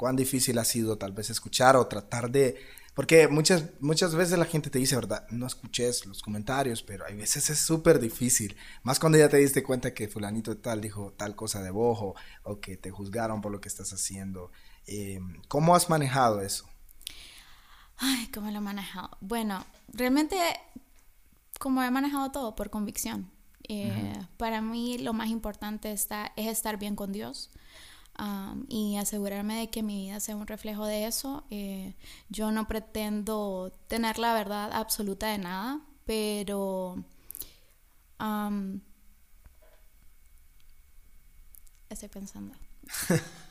cuán 0.00 0.16
difícil 0.16 0.58
ha 0.58 0.64
sido 0.64 0.96
tal 0.96 1.12
vez 1.12 1.28
escuchar 1.28 1.76
o 1.76 1.86
tratar 1.86 2.30
de... 2.30 2.58
Porque 2.94 3.28
muchas, 3.28 3.64
muchas 3.80 4.14
veces 4.14 4.38
la 4.38 4.46
gente 4.46 4.70
te 4.70 4.78
dice, 4.78 4.96
¿verdad? 4.96 5.26
No 5.28 5.46
escuches 5.46 6.06
los 6.06 6.22
comentarios, 6.22 6.82
pero 6.82 7.04
hay 7.04 7.14
veces 7.16 7.50
es 7.50 7.58
súper 7.58 8.00
difícil. 8.00 8.56
Más 8.82 8.98
cuando 8.98 9.18
ya 9.18 9.28
te 9.28 9.36
diste 9.36 9.62
cuenta 9.62 9.92
que 9.92 10.08
fulanito 10.08 10.56
tal 10.56 10.80
dijo 10.80 11.12
tal 11.18 11.36
cosa 11.36 11.62
de 11.62 11.70
bojo 11.70 12.14
o 12.44 12.60
que 12.60 12.78
te 12.78 12.90
juzgaron 12.90 13.42
por 13.42 13.52
lo 13.52 13.60
que 13.60 13.68
estás 13.68 13.92
haciendo. 13.92 14.50
Eh, 14.86 15.20
¿Cómo 15.48 15.74
has 15.74 15.90
manejado 15.90 16.40
eso? 16.40 16.66
Ay, 17.98 18.28
¿cómo 18.32 18.50
lo 18.50 18.56
he 18.56 18.62
manejado? 18.62 19.18
Bueno, 19.20 19.66
realmente 19.88 20.36
como 21.58 21.82
he 21.82 21.90
manejado 21.90 22.32
todo 22.32 22.56
por 22.56 22.70
convicción. 22.70 23.30
Eh, 23.68 24.14
para 24.38 24.62
mí 24.62 24.96
lo 24.96 25.12
más 25.12 25.28
importante 25.28 25.92
está, 25.92 26.32
es 26.36 26.46
estar 26.46 26.78
bien 26.78 26.96
con 26.96 27.12
Dios 27.12 27.50
y 28.68 28.96
asegurarme 28.96 29.60
de 29.60 29.70
que 29.70 29.82
mi 29.82 30.06
vida 30.06 30.20
sea 30.20 30.36
un 30.36 30.46
reflejo 30.46 30.86
de 30.86 31.06
eso. 31.06 31.44
Eh, 31.50 31.94
yo 32.28 32.52
no 32.52 32.68
pretendo 32.68 33.72
tener 33.88 34.18
la 34.18 34.34
verdad 34.34 34.70
absoluta 34.72 35.28
de 35.28 35.38
nada, 35.38 35.80
pero... 36.04 37.04
estoy 41.88 42.08
pensando. 42.08 42.54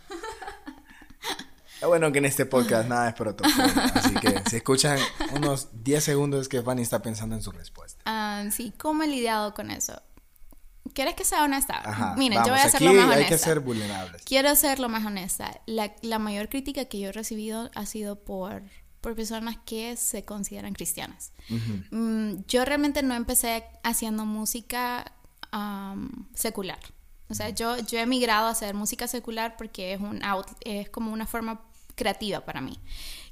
bueno 1.88 2.12
que 2.12 2.20
en 2.20 2.26
este 2.26 2.46
podcast 2.46 2.90
nada 2.90 3.10
es 3.10 3.16
protocolo, 3.16 3.64
así 3.94 4.14
que 4.16 4.42
si 4.50 4.58
escuchan 4.58 5.00
unos 5.34 5.70
10 5.84 6.04
segundos 6.04 6.50
que 6.50 6.62
Fanny 6.62 6.82
está 6.82 7.02
pensando 7.02 7.36
en 7.36 7.42
su 7.42 7.52
respuesta. 7.52 8.44
sí, 8.52 8.74
¿cómo 8.78 9.04
he 9.04 9.08
lidiado 9.08 9.54
con 9.54 9.72
eso? 9.72 10.02
¿Quieres 10.94 11.16
que 11.16 11.24
sea 11.24 11.44
honesta? 11.44 12.16
Miren, 12.18 12.40
yo 12.46 12.52
voy 12.52 12.60
a 12.60 12.70
ser 12.70 12.82
lo 12.82 12.94
más 12.94 13.06
honesta. 13.06 13.24
Hay 13.24 13.30
que 13.30 13.38
ser 13.38 13.60
vulnerables. 13.60 14.22
Quiero 14.24 14.56
ser 14.56 14.80
lo 14.80 14.90
más 14.90 15.06
honesta. 15.06 15.62
La, 15.66 15.94
la, 16.02 16.20
mayor 16.20 16.50
crítica 16.50 16.86
que 16.86 17.00
yo 17.00 17.10
he 17.10 17.12
recibido 17.12 17.70
ha 17.76 17.86
sido 17.86 18.18
por, 18.24 18.64
por 19.02 19.16
personas 19.16 19.58
que 19.66 19.96
se 19.98 20.26
consideran 20.26 20.74
cristianas. 20.74 21.32
Mm, 21.92 22.42
yo 22.48 22.66
realmente 22.66 23.04
no 23.04 23.14
empecé 23.14 23.64
haciendo 23.84 24.26
música 24.26 25.14
secular. 26.34 26.80
O 27.30 27.36
sea, 27.36 27.50
yo, 27.50 27.78
yo 27.80 28.00
he 28.00 28.06
migrado 28.06 28.48
a 28.48 28.52
hacer 28.52 28.74
música 28.74 29.08
secular 29.08 29.56
porque 29.58 29.94
es, 29.94 30.02
un 30.02 30.24
out, 30.24 30.48
es 30.62 30.90
como 30.90 31.12
una 31.12 31.28
forma 31.28 31.62
creativa 31.96 32.44
para 32.44 32.62
mí. 32.62 32.80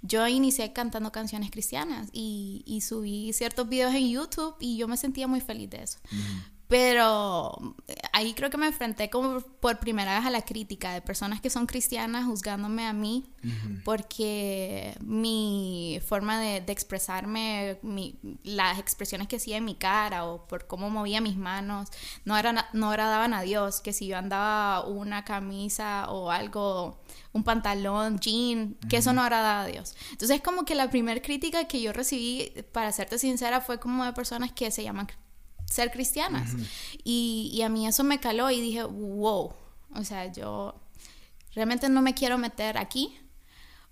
Yo 0.03 0.27
inicié 0.27 0.71
cantando 0.71 1.11
canciones 1.11 1.49
cristianas 1.49 2.09
y, 2.11 2.63
y, 2.65 2.81
subí 2.81 3.33
ciertos 3.33 3.67
videos 3.67 3.95
en 3.95 4.09
YouTube 4.09 4.55
y 4.59 4.77
yo 4.77 4.87
me 4.87 4.97
sentía 4.97 5.27
muy 5.27 5.41
feliz 5.41 5.69
de 5.71 5.83
eso. 5.83 5.99
Pero 6.67 7.75
eh, 7.87 7.95
ahí 8.11 8.33
creo 8.33 8.49
que 8.49 8.57
me 8.57 8.67
enfrenté 8.67 9.09
como 9.09 9.39
por 9.39 9.79
primera 9.79 10.17
vez 10.17 10.25
a 10.25 10.29
la 10.29 10.41
crítica 10.41 10.93
de 10.93 11.01
personas 11.01 11.39
que 11.39 11.49
son 11.49 11.65
cristianas 11.65 12.25
juzgándome 12.25 12.85
a 12.85 12.93
mí 12.93 13.25
porque 13.85 14.97
mi 15.01 16.01
forma 16.05 16.39
de, 16.39 16.57
expresarme, 16.67 17.79
las 18.43 18.79
expresiones 18.79 19.27
que 19.27 19.37
hacía 19.37 19.57
en 19.57 19.65
mi 19.65 19.75
cara 19.75 20.25
o 20.25 20.47
por 20.47 20.67
cómo 20.67 20.89
movía 20.89 21.21
mis 21.21 21.37
manos 21.37 21.89
no, 22.25 22.37
era, 22.37 22.67
no 22.73 22.89
agradaban 22.89 23.33
a 23.33 23.41
Dios, 23.41 23.79
que 23.81 23.93
si 23.93 24.07
yo 24.07 24.17
andaba 24.17 24.85
una 24.85 25.23
camisa 25.23 26.09
o 26.09 26.31
algo, 26.31 26.99
un 27.31 27.43
pantalón, 27.43 28.19
jean, 28.19 28.75
que 28.89 28.97
eso 28.97 29.13
no 29.13 29.21
agradaba 29.21 29.61
a 29.61 29.67
Dios. 29.67 29.95
Entonces 30.11 30.41
como 30.41 30.65
que 30.65 30.75
la 30.75 30.89
primera 30.89 31.21
crítica 31.21 31.65
que 31.65 31.81
yo 31.81 31.93
recibí, 31.93 32.51
para 32.71 32.91
serte 32.91 33.17
sincera, 33.17 33.61
fue 33.61 33.79
como 33.79 34.03
de 34.03 34.13
personas 34.13 34.51
que 34.51 34.71
se 34.71 34.83
llaman 34.83 35.07
ser 35.69 35.91
cristianas. 35.91 36.51
y, 37.03 37.51
y, 37.53 37.61
a 37.61 37.69
mí 37.69 37.87
eso 37.87 38.03
me 38.03 38.19
caló 38.19 38.49
y 38.49 38.61
dije, 38.61 38.83
wow, 38.83 39.53
o 39.93 40.03
sea, 40.03 40.31
yo 40.31 40.75
realmente 41.53 41.89
no 41.89 42.01
me 42.01 42.13
quiero 42.13 42.37
meter 42.37 42.77
aquí 42.77 43.17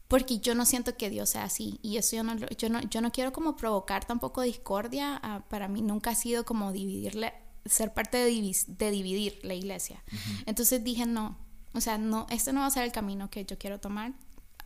porque 0.08 0.39
yo 0.39 0.53
no 0.53 0.65
siento 0.65 0.96
que 0.96 1.10
Dios 1.10 1.32
sea 1.32 1.44
así 1.44 1.79
y 1.82 1.98
eso 1.98 2.15
yo 2.15 2.24
no, 2.24 2.36
yo 2.36 2.70
no, 2.70 2.82
yo 2.82 3.01
no 3.01 3.12
quiero 3.12 3.34
como 3.34 3.55
provocar 3.55 4.05
tampoco 4.05 4.41
discordia, 4.41 5.20
ah, 5.24 5.44
para 5.50 5.67
mí 5.67 5.82
nunca 5.82 6.12
ha 6.12 6.15
sido 6.15 6.46
como 6.46 6.72
dividirle, 6.72 7.34
ser 7.65 7.94
parte 7.94 8.17
de, 8.17 8.55
de 8.67 8.91
dividir 8.91 9.39
la 9.44 9.55
iglesia. 9.55 10.03
Entonces 10.46 10.84
dije, 10.84 11.05
no, 11.05 11.38
o 11.74 11.82
sea, 11.82 11.98
no, 11.98 12.27
este 12.29 12.53
no 12.53 12.62
va 12.62 12.67
a 12.67 12.72
ser 12.72 12.84
el 12.84 12.91
camino 12.91 13.29
que 13.29 13.46
yo 13.46 13.58
quiero 13.58 13.79
tomar. 13.79 14.13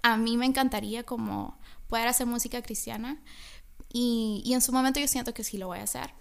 a 0.02 0.18
mí 0.18 0.38
me 0.38 0.46
encantaría 0.46 1.04
como 1.04 1.58
poder 1.88 2.08
hacer 2.08 2.28
música 2.28 2.62
cristiana 2.62 3.22
y, 3.92 4.42
y 4.46 4.54
en 4.54 4.62
su 4.62 4.72
momento 4.72 5.00
yo 5.00 5.08
siento 5.08 5.34
que 5.34 5.44
sí 5.44 5.58
lo 5.58 5.68
voy 5.68 5.80
a 5.80 5.84
hacer. 5.84 6.14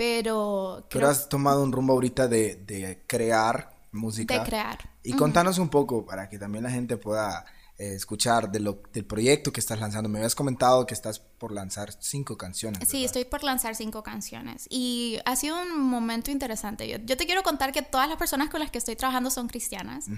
Pero... 0.00 0.86
Pero 0.88 1.08
has 1.10 1.28
tomado 1.28 1.62
un 1.62 1.72
rumbo 1.72 1.92
ahorita 1.92 2.26
de, 2.26 2.56
de 2.56 3.02
crear 3.06 3.70
música. 3.92 4.38
De 4.38 4.46
crear. 4.46 4.78
Y 5.02 5.12
contanos 5.12 5.58
un 5.58 5.68
poco 5.68 6.06
para 6.06 6.30
que 6.30 6.38
también 6.38 6.64
la 6.64 6.70
gente 6.70 6.96
pueda 6.96 7.44
eh, 7.80 7.94
escuchar 7.94 8.52
de 8.52 8.60
lo, 8.60 8.82
del 8.92 9.06
proyecto 9.06 9.54
que 9.54 9.60
estás 9.60 9.80
lanzando. 9.80 10.10
Me 10.10 10.18
habías 10.18 10.34
comentado 10.34 10.84
que 10.84 10.92
estás 10.92 11.18
por 11.18 11.50
lanzar 11.50 11.90
cinco 11.98 12.36
canciones. 12.36 12.86
Sí, 12.86 13.06
estoy 13.06 13.24
por 13.24 13.42
lanzar 13.42 13.74
cinco 13.74 14.02
canciones. 14.02 14.66
Y 14.68 15.18
ha 15.24 15.34
sido 15.34 15.58
un 15.62 15.80
momento 15.80 16.30
interesante. 16.30 16.86
Yo, 16.86 17.16
te 17.16 17.24
quiero 17.24 17.42
contar 17.42 17.72
que 17.72 17.80
todas 17.80 18.06
las 18.06 18.18
personas 18.18 18.50
con 18.50 18.60
las 18.60 18.70
que 18.70 18.76
estoy 18.76 18.96
trabajando 18.96 19.30
son 19.30 19.48
cristianas, 19.48 20.08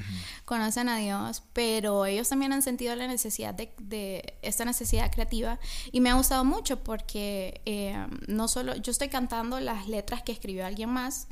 conocen 0.44 0.88
a 0.88 0.96
Dios, 0.96 1.44
pero 1.52 2.04
ellos 2.04 2.28
también 2.28 2.52
han 2.52 2.62
sentido 2.62 2.96
la 2.96 3.06
necesidad 3.06 3.54
de, 3.54 4.34
esta 4.42 4.64
necesidad 4.64 5.12
creativa. 5.12 5.60
Y 5.92 6.00
me 6.00 6.10
ha 6.10 6.14
gustado 6.14 6.44
mucho 6.44 6.82
porque 6.82 7.60
eh, 7.64 7.94
no 8.26 8.48
solo 8.48 8.74
yo 8.74 8.90
estoy 8.90 9.08
cantando 9.08 9.60
las 9.60 9.86
letras 9.86 10.24
que 10.24 10.32
escribió 10.32 10.66
alguien 10.66 10.90
más, 10.90 11.28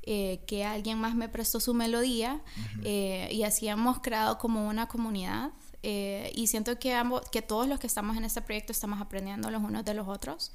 eh, 0.00 0.40
que 0.46 0.64
alguien 0.64 0.98
más 0.98 1.14
me 1.14 1.28
prestó 1.28 1.60
su 1.60 1.74
melodía 1.74 2.40
y 2.82 3.42
así 3.42 3.68
hemos 3.68 4.00
creado 4.00 4.38
como 4.38 4.66
una 4.66 4.88
comunidad 4.88 5.52
eh, 5.86 6.32
y 6.34 6.46
siento 6.46 6.78
que, 6.78 6.94
ambos, 6.94 7.28
que 7.30 7.42
todos 7.42 7.68
los 7.68 7.78
que 7.78 7.86
estamos 7.86 8.16
en 8.16 8.24
este 8.24 8.40
proyecto 8.40 8.72
estamos 8.72 9.02
aprendiendo 9.02 9.50
los 9.50 9.62
unos 9.62 9.84
de 9.84 9.92
los 9.92 10.08
otros 10.08 10.52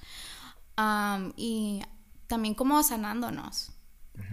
y 1.36 1.82
también 2.26 2.56
como 2.56 2.82
sanándonos 2.82 3.72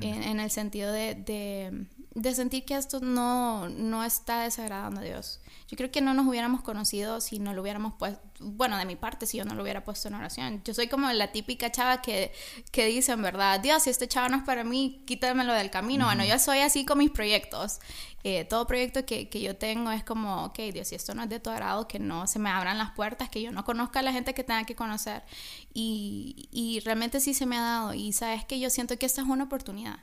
en, 0.01 0.41
el 0.41 0.51
sentido 0.51 0.91
de, 0.93 1.15
de, 1.15 1.87
de, 2.17 2.35
sentir 2.35 2.65
que 2.65 2.75
esto 2.75 3.01
no, 3.01 3.69
no 3.69 4.05
está 4.05 4.43
desagradando 4.43 5.01
a 5.01 5.05
Dios. 5.05 5.41
Yo 5.69 5.77
creo 5.77 5.91
que 5.91 6.01
no 6.01 6.15
nos 6.15 6.27
hubiéramos 6.27 6.63
conocido 6.63 7.21
si 7.21 7.41
no 7.41 7.53
lo 7.53 7.63
hubiéramos 7.63 7.95
puesto, 7.95 8.21
bueno, 8.39 8.79
de 8.79 8.85
mi 8.85 8.95
parte, 8.95 9.27
si 9.27 9.39
yo 9.39 9.45
no 9.45 9.55
lo 9.55 9.63
hubiera 9.63 9.85
puesto 9.85 10.07
en 10.07 10.15
oración. 10.15 10.63
Yo 10.65 10.75
soy 10.75 10.87
como 10.87 11.11
la 11.11 11.33
típica 11.33 11.73
chava 11.73 12.03
que, 12.03 12.33
que 12.71 12.87
dice, 12.87 13.13
en 13.13 13.23
verdad, 13.23 13.59
Dios, 13.59 13.83
si 13.83 13.91
este 13.91 14.07
chavo 14.07 14.29
no 14.29 14.37
es 14.37 14.43
para 14.45 14.63
mí, 14.63 15.03
quítamelo 15.07 15.53
del 15.55 15.71
camino. 15.71 16.05
Bueno, 16.05 16.25
yo 16.25 16.39
soy 16.39 16.61
así 16.61 16.85
con 16.85 16.99
mis 16.99 17.11
proyectos. 17.11 17.81
Eh, 18.23 18.45
todo 18.45 18.67
proyecto 18.67 19.05
que, 19.05 19.29
que, 19.29 19.41
yo 19.41 19.57
tengo 19.57 19.91
es 19.91 20.05
como, 20.05 20.45
ok, 20.47 20.59
Dios, 20.73 20.89
si 20.89 20.95
esto 20.95 21.15
no 21.15 21.25
es 21.25 21.29
de 21.29 21.41
tu 21.41 21.51
agrado, 21.51 21.89
que 21.89 21.99
no 21.99 22.27
se 22.27 22.39
me 22.39 22.51
abran 22.51 22.79
las 22.79 22.93
puertas, 22.93 23.29
que 23.29 23.43
yo 23.43 23.51
no 23.51 23.65
conozca 23.65 24.01
a 24.01 24.03
la 24.03 24.13
gente 24.13 24.35
que 24.35 24.45
tenga 24.45 24.65
que 24.65 24.77
conocer. 24.77 25.23
Y, 25.75 26.49
y 26.53 26.81
realmente 26.81 27.21
sí 27.21 27.35
se 27.35 27.47
me 27.47 27.57
ha 27.57 27.63
dado. 27.63 27.95
Y 27.95 28.13
sabes 28.13 28.45
que 28.45 28.61
yo 28.61 28.71
siento 28.71 28.99
que 28.99 29.07
esta 29.07 29.21
es 29.23 29.29
una 29.29 29.45
oportunidad. 29.45 29.99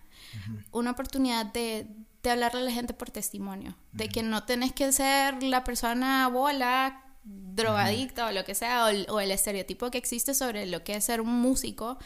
Una 0.71 0.91
oportunidad 0.91 1.45
de, 1.47 1.87
de 2.23 2.29
hablarle 2.29 2.61
a 2.61 2.63
la 2.63 2.71
gente 2.71 2.93
por 2.93 3.11
testimonio. 3.11 3.75
De 3.91 4.09
que 4.09 4.23
no 4.23 4.43
tenés 4.43 4.71
que 4.73 4.91
ser 4.91 5.43
la 5.43 5.63
persona 5.63 6.27
bola 6.29 7.03
drogadicta 7.23 8.27
o 8.27 8.31
lo 8.31 8.43
que 8.43 8.55
sea, 8.55 8.85
o 8.85 9.19
el, 9.19 9.31
estereotipo 9.31 9.91
que 9.91 9.97
existe 9.97 10.33
sobre 10.33 10.65
lo 10.65 10.83
que 10.83 10.95
es 10.95 11.05
ser 11.05 11.21
un 11.21 11.41
músico, 11.41 11.97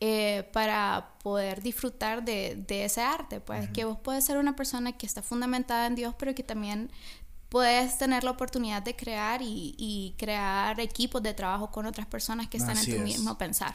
eh, 0.00 0.48
para 0.52 1.14
poder 1.22 1.60
disfrutar 1.60 2.24
de, 2.24 2.64
ese 2.68 3.02
arte. 3.02 3.40
Pues 3.40 3.68
que 3.70 3.84
vos 3.84 3.98
puedes 4.02 4.24
ser 4.24 4.38
una 4.38 4.56
persona 4.56 4.92
que 4.92 5.06
está 5.06 5.22
fundamentada 5.22 5.86
en 5.86 5.96
Dios, 5.96 6.14
pero 6.18 6.34
que 6.34 6.42
también 6.42 6.90
puedes 7.48 7.96
tener 7.96 8.24
la 8.24 8.30
oportunidad 8.30 8.82
de 8.82 8.94
crear 8.94 9.40
y, 9.42 10.14
crear 10.18 10.78
equipos 10.80 11.22
de 11.22 11.34
trabajo 11.34 11.70
con 11.70 11.86
otras 11.86 12.06
personas 12.06 12.48
que 12.48 12.58
están 12.58 12.76
en 12.76 12.96
tu 12.96 13.02
mismo 13.02 13.38
pensar. 13.38 13.74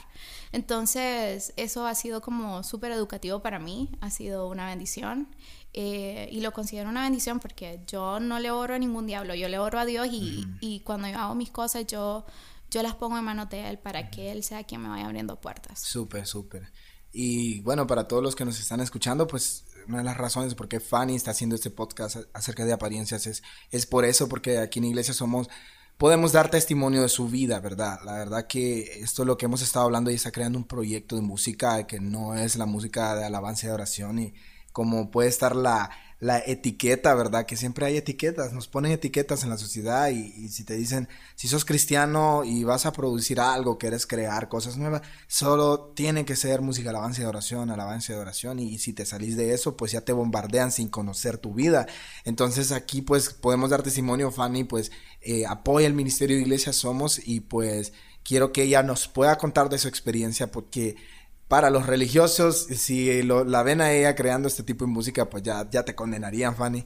Entonces, 0.52 1.54
eso 1.58 1.88
ha 1.88 1.96
sido 1.96 2.22
como 2.22 2.64
súper 2.64 2.92
educativo 2.92 3.42
para 3.42 3.60
mí, 3.60 3.90
ha 4.02 4.10
sido 4.10 4.48
una 4.48 4.68
bendición. 4.68 5.28
Eh, 5.76 6.30
y 6.32 6.42
lo 6.42 6.52
considero 6.52 6.88
una 6.90 7.02
bendición 7.02 7.40
porque 7.40 7.80
yo 7.88 8.20
no 8.20 8.38
le 8.40 8.52
oro 8.52 8.76
a 8.76 8.78
ningún 8.78 9.08
diablo, 9.08 9.34
yo 9.34 9.50
le 9.50 9.58
oro 9.58 9.80
a 9.80 9.86
Dios 9.86 10.08
y, 10.12 10.46
y 10.62 10.82
cuando 10.82 11.08
yo 11.08 11.18
hago 11.18 11.34
mis 11.34 11.50
cosas 11.50 11.88
yo, 11.88 12.28
yo 12.70 12.84
las 12.84 12.94
pongo 12.94 13.18
en 13.18 13.24
manos 13.24 13.50
de 13.50 13.70
Él 13.70 13.80
para 13.80 14.12
que 14.12 14.32
Él 14.32 14.44
sea 14.44 14.64
quien 14.66 14.82
me 14.82 14.90
vaya 14.90 15.06
abriendo 15.06 15.42
puertas. 15.42 15.80
Súper, 15.80 16.28
súper. 16.28 16.72
Y 17.12 17.62
bueno, 17.62 17.88
para 17.88 18.08
todos 18.08 18.22
los 18.22 18.36
que 18.36 18.46
nos 18.46 18.60
están 18.60 18.82
escuchando, 18.82 19.26
pues 19.26 19.66
una 19.88 20.00
de 20.00 20.04
las 20.04 20.18
razones 20.18 20.56
por 20.56 20.68
qué 20.68 20.80
Fanny 20.80 21.16
está 21.16 21.32
haciendo 21.32 21.56
este 21.56 21.70
podcast 21.70 22.18
acerca 22.34 22.66
de 22.66 22.74
apariencias 22.74 23.28
es, 23.28 23.44
es 23.72 23.86
por 23.86 24.06
eso, 24.06 24.30
porque 24.30 24.60
aquí 24.60 24.80
en 24.80 24.86
Iglesia 24.86 25.14
somos 25.14 25.50
podemos 25.98 26.32
dar 26.32 26.50
testimonio 26.50 27.02
de 27.02 27.10
su 27.10 27.30
vida, 27.30 27.60
¿verdad? 27.60 28.00
La 28.04 28.14
verdad 28.14 28.48
que 28.48 29.00
esto 29.02 29.24
es 29.24 29.28
lo 29.28 29.38
que 29.38 29.46
hemos 29.46 29.62
estado 29.62 29.86
hablando 29.86 30.12
y 30.12 30.16
está 30.16 30.32
creando 30.32 30.58
un 30.58 30.68
proyecto 30.68 31.16
de 31.16 31.22
música 31.22 31.86
que 31.88 32.00
no 32.00 32.36
es 32.36 32.56
la 32.56 32.66
música 32.66 33.16
de 33.16 33.26
alabanza 33.26 33.66
y 33.66 33.70
de 33.70 33.74
oración 33.74 34.20
y 34.20 34.34
como 34.72 35.12
puede 35.12 35.30
estar 35.30 35.56
la, 35.56 35.92
la 36.24 36.40
etiqueta, 36.40 37.14
¿verdad? 37.16 37.46
Que 37.46 37.58
siempre 37.58 37.86
hay 37.86 37.98
etiquetas, 37.98 38.54
nos 38.54 38.70
ponen 38.70 38.94
etiquetas 38.94 39.44
en 39.44 39.50
la 39.50 39.58
sociedad 39.58 40.10
y, 40.10 40.48
si 40.48 40.64
te 40.64 40.74
dicen, 40.76 41.10
si 41.36 41.50
sos 41.50 41.66
cristiano 41.66 42.46
y 42.46 42.64
vas 42.64 42.86
a 42.86 42.94
producir 42.94 43.42
algo, 43.42 43.78
quieres 43.78 44.08
crear 44.08 44.48
cosas 44.48 44.78
nuevas, 44.78 45.02
solo 45.28 45.92
tiene 45.94 46.24
que 46.24 46.38
ser 46.38 46.62
música, 46.62 46.92
alabanza 46.92 47.24
y 47.24 47.26
oración, 47.26 47.70
alabanza 47.72 48.14
y 48.14 48.16
oración 48.16 48.60
y, 48.60 48.78
si 48.80 48.94
te 48.94 49.06
salís 49.06 49.36
de 49.36 49.54
eso, 49.54 49.76
pues 49.76 49.92
ya 49.92 50.00
te 50.00 50.14
bombardean 50.14 50.72
sin 50.72 50.88
conocer 50.88 51.38
tu 51.40 51.54
vida. 51.54 51.88
Entonces 52.24 52.72
aquí 52.72 53.02
pues 53.02 53.34
podemos 53.34 53.70
dar 53.70 53.84
testimonio, 53.84 54.32
Fanny, 54.32 54.64
pues 54.64 54.94
eh, 55.20 55.46
apoya 55.46 55.88
el 55.88 55.94
Ministerio 55.94 56.38
de 56.38 56.44
Iglesia 56.44 56.72
Somos 56.72 57.20
y 57.28 57.42
pues 57.42 57.92
quiero 58.24 58.54
que 58.54 58.64
ella 58.64 58.82
nos 58.82 59.10
pueda 59.10 59.38
contar 59.38 59.68
de 59.68 59.78
su 59.78 59.90
experiencia 59.90 60.50
porque 60.52 60.96
para 61.54 61.70
los 61.70 61.86
religiosos, 61.86 62.66
si 62.66 63.22
la 63.22 63.62
ven 63.62 63.80
a 63.80 63.92
ella 63.92 64.16
creando 64.16 64.48
este 64.48 64.64
tipo 64.64 64.86
de 64.86 64.92
música, 64.92 65.30
pues 65.30 65.44
ya, 65.44 65.70
ya 65.70 65.86
te 65.86 65.94
condenarían, 65.94 66.56
Fanny. 66.56 66.84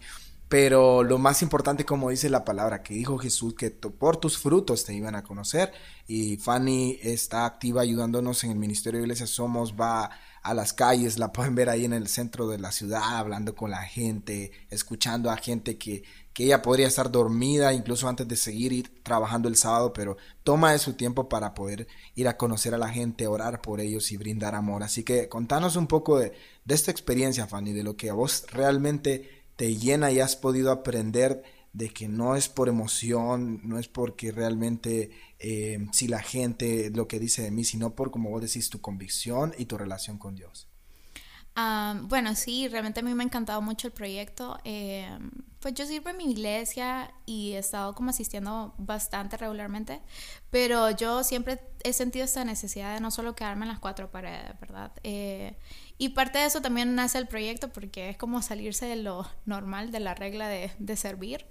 Pero 0.50 1.04
lo 1.04 1.18
más 1.18 1.42
importante, 1.42 1.86
como 1.86 2.10
dice 2.10 2.30
la 2.30 2.44
palabra, 2.44 2.84
que 2.84 2.94
dijo 2.94 3.18
Jesús, 3.18 3.54
que 3.54 3.70
por 3.70 4.18
tus 4.18 4.38
frutos 4.38 4.84
te 4.84 4.94
iban 4.94 5.16
a 5.16 5.24
conocer. 5.24 5.72
Y 6.06 6.36
Fanny 6.36 7.00
está 7.02 7.46
activa 7.46 7.82
ayudándonos 7.82 8.44
en 8.44 8.52
el 8.52 8.58
Ministerio 8.58 9.00
de 9.00 9.06
Iglesia 9.06 9.26
Somos, 9.26 9.74
va 9.80 10.10
a 10.44 10.54
las 10.54 10.74
calles, 10.74 11.18
la 11.18 11.32
pueden 11.32 11.56
ver 11.56 11.70
ahí 11.70 11.86
en 11.86 11.94
el 11.94 12.10
centro 12.10 12.50
de 12.50 12.60
la 12.60 12.74
ciudad, 12.74 13.18
hablando 13.18 13.56
con 13.56 13.72
la 13.72 13.84
gente, 13.84 14.52
escuchando 14.70 15.32
a 15.32 15.38
gente 15.38 15.78
que, 15.78 16.04
que 16.38 16.44
ella 16.44 16.62
podría 16.62 16.86
estar 16.86 17.10
dormida 17.12 17.74
incluso 17.74 18.08
antes 18.08 18.28
de 18.28 18.36
seguir 18.36 18.72
ir 18.72 19.02
trabajando 19.02 19.48
el 19.48 19.56
sábado, 19.56 19.92
pero 19.92 20.18
toma 20.44 20.72
de 20.72 20.78
su 20.78 20.94
tiempo 20.94 21.28
para 21.28 21.56
poder 21.56 21.88
ir 22.14 22.28
a 22.28 22.38
conocer 22.38 22.76
a 22.76 22.78
la 22.78 22.90
gente, 22.90 23.26
orar 23.26 23.60
por 23.60 23.82
ellos 23.82 24.12
y 24.12 24.18
brindar 24.18 24.54
amor. 24.54 24.84
Así 24.84 25.04
que 25.04 25.30
contanos 25.30 25.76
un 25.76 25.88
poco 25.88 26.20
de, 26.20 26.34
esta 26.68 26.92
experiencia, 26.92 27.48
Fanny, 27.48 27.74
de 27.74 27.82
lo 27.82 27.98
que 27.98 28.12
a 28.12 28.14
vos 28.14 28.46
realmente 28.52 29.46
te 29.56 29.78
llena 29.78 30.12
y 30.12 30.20
has 30.20 30.36
podido 30.36 30.72
aprender 30.72 31.42
de 31.74 31.90
que 31.90 32.08
no 32.08 32.36
es 32.36 32.50
por 32.50 32.70
emoción, 32.70 33.62
no 33.64 33.80
es 33.80 33.88
porque 33.88 34.32
realmente 34.32 35.10
eh, 35.40 35.88
si 35.92 36.08
la 36.08 36.20
gente 36.20 36.92
lo 36.94 37.08
que 37.08 37.18
dice 37.20 37.42
de 37.42 37.50
mí, 37.50 37.64
sino 37.64 37.96
por, 37.96 38.12
como 38.12 38.30
vos 38.30 38.44
decís, 38.44 38.70
tu 38.70 38.80
convicción 38.80 39.56
y 39.58 39.66
tu 39.66 39.76
relación 39.76 40.20
con 40.20 40.36
Dios 40.36 40.68
bueno, 42.04 42.36
sí, 42.36 42.68
realmente 42.68 43.00
a 43.00 43.04
mí 43.04 43.14
me 43.14 43.24
ha 43.24 43.26
encantado 43.26 43.62
mucho 43.62 43.88
el 43.88 43.94
proyecto. 43.94 44.58
Eh, 44.64 45.08
pues 45.60 45.74
yo 45.74 45.86
sirvo 45.86 46.10
en 46.10 46.18
mi 46.18 46.32
iglesia 46.32 47.12
y 47.26 47.54
he 47.54 47.58
estado 47.58 47.96
como 47.96 48.12
asistiendo 48.12 48.76
bastante 48.78 49.38
regularmente, 49.38 50.02
pero 50.52 50.92
yo 50.92 51.24
siempre 51.24 51.60
he 51.84 51.94
sentido 51.94 52.26
esta 52.26 52.46
necesidad 52.46 52.94
de 52.94 53.02
no 53.02 53.10
solo 53.10 53.36
quedarme 53.36 53.66
en 53.66 53.70
las 53.70 53.80
cuatro 53.80 54.12
paredes, 54.12 54.58
¿verdad? 54.62 54.92
Eh, 55.04 55.58
y 55.98 56.10
parte 56.10 56.38
de 56.38 56.46
eso 56.46 56.62
también 56.62 56.94
nace 56.94 57.18
el 57.18 57.28
proyecto 57.28 57.70
porque 57.70 58.10
es 58.10 58.18
como 58.18 58.42
salirse 58.44 58.86
de 58.86 58.98
lo 58.98 59.28
normal, 59.46 59.92
de 59.92 60.00
la 60.00 60.14
regla 60.14 60.48
de, 60.48 60.72
de 60.78 60.96
servir 60.96 61.46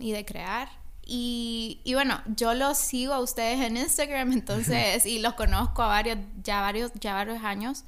y 0.00 0.10
de 0.12 0.24
crear. 0.24 0.68
Y, 1.10 1.80
y, 1.84 1.94
bueno, 1.94 2.20
yo 2.36 2.52
los 2.52 2.76
sigo 2.76 3.14
a 3.14 3.20
ustedes 3.20 3.60
en 3.60 3.78
Instagram, 3.78 4.32
entonces, 4.34 5.06
y 5.06 5.20
los 5.20 5.34
conozco 5.34 5.82
a 5.82 5.86
varios, 5.86 6.18
ya 6.42 6.60
varios, 6.60 6.92
ya 7.00 7.14
varios 7.14 7.42
años. 7.42 7.84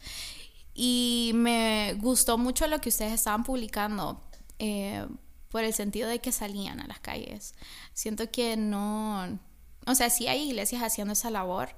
Y 0.82 1.32
me 1.34 1.92
gustó 2.00 2.38
mucho 2.38 2.66
lo 2.66 2.80
que 2.80 2.88
ustedes 2.88 3.12
estaban 3.12 3.44
publicando 3.44 4.24
eh, 4.58 5.06
por 5.50 5.62
el 5.62 5.74
sentido 5.74 6.08
de 6.08 6.20
que 6.20 6.32
salían 6.32 6.80
a 6.80 6.86
las 6.86 7.00
calles. 7.00 7.52
Siento 7.92 8.30
que 8.30 8.56
no, 8.56 9.38
o 9.86 9.94
sea, 9.94 10.08
sí 10.08 10.26
hay 10.26 10.48
iglesias 10.48 10.82
haciendo 10.82 11.12
esa 11.12 11.28
labor, 11.28 11.68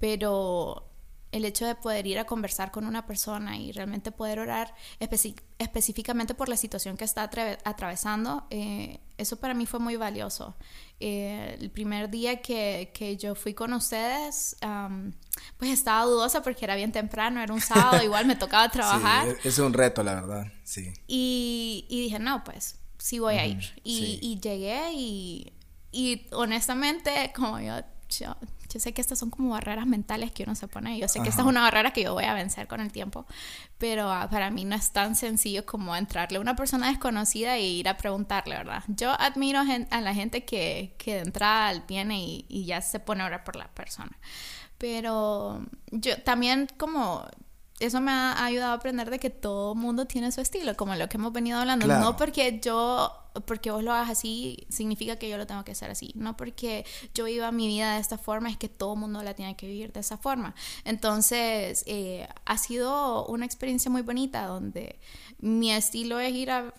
pero 0.00 0.90
el 1.30 1.44
hecho 1.44 1.64
de 1.64 1.76
poder 1.76 2.08
ir 2.08 2.18
a 2.18 2.24
conversar 2.24 2.72
con 2.72 2.86
una 2.86 3.06
persona 3.06 3.56
y 3.56 3.70
realmente 3.70 4.10
poder 4.10 4.40
orar 4.40 4.74
específicamente 4.98 6.34
por 6.34 6.48
la 6.48 6.56
situación 6.56 6.96
que 6.96 7.04
está 7.04 7.22
atravesando, 7.22 8.48
eh, 8.50 8.98
eso 9.16 9.36
para 9.36 9.54
mí 9.54 9.64
fue 9.64 9.78
muy 9.78 9.94
valioso. 9.94 10.56
Eh, 11.02 11.56
el 11.58 11.70
primer 11.70 12.10
día 12.10 12.42
que, 12.42 12.90
que, 12.92 13.16
yo 13.16 13.34
fui 13.34 13.54
con 13.54 13.72
ustedes, 13.72 14.56
pues 15.56 15.70
estaba 15.70 16.04
dudosa 16.04 16.42
porque 16.42 16.66
era 16.66 16.76
bien 16.76 16.92
temprano, 16.92 17.40
era 17.40 17.54
un 17.54 17.62
sábado, 17.62 18.02
igual 18.04 18.26
me 18.26 18.36
tocaba 18.36 18.68
trabajar. 18.70 19.36
Sí, 19.40 19.48
es 19.48 19.58
un 19.58 19.72
reto, 19.72 20.02
la 20.02 20.14
verdad, 20.14 20.52
sí. 20.62 20.92
Y, 21.06 21.86
y 21.88 22.02
dije, 22.02 22.18
no, 22.18 22.44
pues 22.44 22.76
sí 22.98 23.18
voy 23.18 23.36
a 23.36 23.46
ir. 23.46 23.80
Y, 23.82 24.18
y 24.20 24.40
llegué 24.40 24.92
y, 24.92 25.52
y 25.90 26.26
honestamente, 26.32 27.32
como 27.34 27.58
yo 27.60 27.80
yo 28.10 28.36
sé 28.78 28.92
que 28.92 29.00
estas 29.00 29.18
son 29.18 29.30
como 29.30 29.50
barreras 29.50 29.86
mentales 29.86 30.30
que 30.30 30.44
uno 30.44 30.54
se 30.54 30.68
pone. 30.68 30.98
Yo 30.98 31.08
sé 31.08 31.20
que 31.22 31.28
esta 31.28 31.42
es 31.42 31.48
una 31.48 31.62
barrera 31.62 31.92
que 31.92 32.02
yo 32.02 32.14
voy 32.14 32.24
a 32.24 32.34
vencer 32.34 32.68
con 32.68 32.80
el 32.80 32.92
tiempo, 32.92 33.26
pero 33.78 34.12
ah, 34.12 34.28
para 34.30 34.50
mí 34.50 34.64
no 34.64 34.76
es 34.76 34.92
tan 34.92 35.16
sencillo 35.16 35.66
como 35.66 35.96
entrarle 35.96 36.38
a 36.38 36.40
una 36.40 36.54
persona 36.56 36.88
desconocida 36.88 37.56
e 37.56 37.62
ir 37.62 37.88
a 37.88 37.96
preguntarle, 37.96 38.56
¿verdad? 38.56 38.84
Yo 38.88 39.10
admiro 39.18 39.60
a 39.90 40.00
la 40.00 40.14
gente 40.14 40.44
que, 40.44 40.94
que 40.98 41.14
de 41.14 41.20
entrada 41.22 41.82
viene 41.88 42.22
y, 42.22 42.46
y 42.48 42.66
ya 42.66 42.80
se 42.80 43.00
pone 43.00 43.22
a 43.22 43.26
orar 43.26 43.42
por 43.44 43.56
la 43.56 43.68
persona. 43.68 44.16
Pero 44.78 45.66
yo 45.90 46.22
también 46.22 46.68
como 46.78 47.26
eso 47.80 48.00
me 48.00 48.10
ha 48.10 48.44
ayudado 48.44 48.72
a 48.72 48.74
aprender 48.74 49.10
de 49.10 49.18
que 49.18 49.30
todo 49.30 49.74
mundo 49.74 50.06
tiene 50.06 50.30
su 50.32 50.40
estilo, 50.40 50.76
como 50.76 50.94
lo 50.94 51.08
que 51.08 51.16
hemos 51.16 51.32
venido 51.32 51.58
hablando. 51.58 51.86
No 51.86 52.16
porque 52.16 52.60
yo, 52.60 53.10
porque 53.46 53.70
vos 53.70 53.82
lo 53.82 53.92
hagas 53.92 54.10
así, 54.10 54.66
significa 54.68 55.16
que 55.16 55.28
yo 55.28 55.38
lo 55.38 55.46
tengo 55.46 55.64
que 55.64 55.72
hacer 55.72 55.90
así. 55.90 56.12
No 56.14 56.36
porque 56.36 56.84
yo 57.14 57.24
viva 57.24 57.50
mi 57.52 57.66
vida 57.66 57.94
de 57.94 58.00
esta 58.00 58.18
forma, 58.18 58.50
es 58.50 58.58
que 58.58 58.68
todo 58.68 58.96
mundo 58.96 59.22
la 59.22 59.34
tiene 59.34 59.56
que 59.56 59.66
vivir 59.66 59.92
de 59.92 60.00
esa 60.00 60.18
forma. 60.18 60.54
Entonces, 60.84 61.82
eh, 61.86 62.28
ha 62.44 62.58
sido 62.58 63.26
una 63.26 63.46
experiencia 63.46 63.90
muy 63.90 64.02
bonita 64.02 64.46
donde 64.46 65.00
mi 65.38 65.72
estilo 65.72 66.20
es 66.20 66.32
ir 66.32 66.50
a 66.50 66.74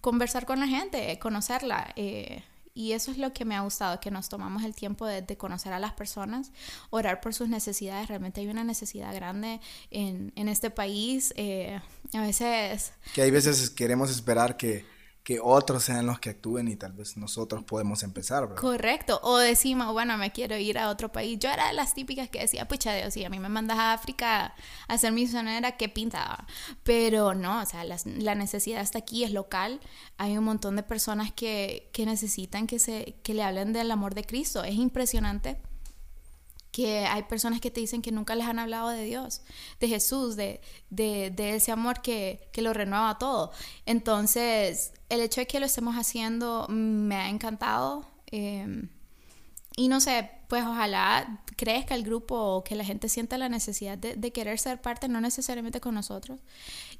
conversar 0.00 0.46
con 0.46 0.60
la 0.60 0.68
gente, 0.68 1.18
conocerla. 1.18 1.92
Eh, 1.96 2.44
y 2.78 2.92
eso 2.92 3.10
es 3.10 3.18
lo 3.18 3.32
que 3.32 3.44
me 3.44 3.56
ha 3.56 3.62
gustado, 3.62 3.98
que 3.98 4.12
nos 4.12 4.28
tomamos 4.28 4.62
el 4.62 4.72
tiempo 4.72 5.04
de, 5.04 5.36
conocer 5.36 5.72
a 5.72 5.80
las 5.80 5.94
personas, 5.94 6.52
orar 6.90 7.20
por 7.20 7.34
sus 7.34 7.48
necesidades. 7.48 8.06
Realmente 8.06 8.40
hay 8.40 8.46
una 8.46 8.62
necesidad 8.62 9.12
grande 9.12 9.60
en, 9.90 10.32
en 10.36 10.48
este 10.48 10.70
país. 10.70 11.34
Eh, 11.36 11.80
a 12.14 12.20
veces... 12.20 12.92
Que 13.16 13.22
hay 13.22 13.32
veces 13.32 13.70
queremos 13.70 14.12
esperar 14.12 14.56
que 14.56 14.84
que 15.28 15.40
otros 15.42 15.82
sean 15.82 16.06
los 16.06 16.20
que 16.20 16.30
actúen 16.30 16.68
y 16.68 16.76
tal 16.76 16.92
vez 16.92 17.18
nosotros 17.18 17.62
podemos 17.62 18.02
empezar, 18.02 18.48
¿verdad? 18.48 18.62
Correcto. 18.62 19.20
O 19.22 19.36
decimos, 19.36 19.92
bueno, 19.92 20.16
me 20.16 20.32
quiero 20.32 20.56
ir 20.56 20.78
a 20.78 20.88
otro 20.88 21.12
país. 21.12 21.38
Yo 21.38 21.50
era 21.50 21.68
de 21.68 21.74
las 21.74 21.92
típicas 21.92 22.30
que 22.30 22.40
decía, 22.40 22.66
pucha 22.66 22.94
Dios, 22.94 23.12
si 23.12 23.26
a 23.26 23.28
mí 23.28 23.38
me 23.38 23.50
mandas 23.50 23.78
a 23.78 23.92
África 23.92 24.54
a 24.86 24.96
ser 24.96 25.12
misionera, 25.12 25.76
¿qué 25.76 25.90
pintaba? 25.90 26.46
Pero 26.82 27.34
no, 27.34 27.60
o 27.60 27.66
sea, 27.66 27.84
la, 27.84 28.34
necesidad 28.36 28.80
está 28.80 29.00
aquí, 29.00 29.22
es 29.22 29.32
local. 29.32 29.80
Hay 30.16 30.38
un 30.38 30.44
montón 30.44 30.76
de 30.76 30.82
personas 30.82 31.30
que, 31.30 31.90
que 31.92 32.06
necesitan 32.06 32.66
que, 32.66 32.78
se, 32.78 33.18
que 33.22 33.34
le 33.34 33.42
hablen 33.42 33.74
del 33.74 33.90
amor 33.90 34.14
de 34.14 34.24
Cristo. 34.24 34.64
Es 34.64 34.76
impresionante 34.76 35.60
que 36.70 37.06
hay 37.06 37.22
personas 37.24 37.60
que 37.60 37.70
te 37.70 37.80
dicen 37.80 38.02
que 38.02 38.12
nunca 38.12 38.34
les 38.34 38.46
han 38.46 38.58
hablado 38.58 38.88
de 38.88 39.04
Dios, 39.04 39.42
de 39.80 39.88
Jesús, 39.88 40.36
de, 40.36 40.60
de, 40.90 41.54
ese 41.54 41.72
amor 41.72 42.02
que, 42.02 42.48
que, 42.52 42.62
lo 42.62 42.72
renueva 42.72 43.18
todo. 43.18 43.52
Entonces, 43.86 44.92
el 45.08 45.20
hecho 45.20 45.40
de 45.40 45.46
que 45.46 45.60
lo 45.60 45.66
estemos 45.66 45.96
haciendo 45.96 46.66
me 46.68 47.16
ha 47.16 47.28
encantado. 47.28 48.06
Em, 48.26 48.88
y 49.76 49.88
no 49.88 50.00
sé, 50.00 50.30
pues 50.48 50.64
ojalá 50.64 51.42
crezca 51.56 51.94
el 51.94 52.02
grupo 52.02 52.36
o 52.36 52.64
que 52.64 52.74
la 52.74 52.84
gente 52.84 53.08
sienta 53.08 53.38
la 53.38 53.48
necesidad 53.48 53.96
de, 53.96 54.16
de, 54.16 54.32
querer 54.32 54.58
ser 54.58 54.80
parte, 54.80 55.08
no 55.08 55.20
necesariamente 55.20 55.80
con 55.80 55.94
nosotros. 55.94 56.40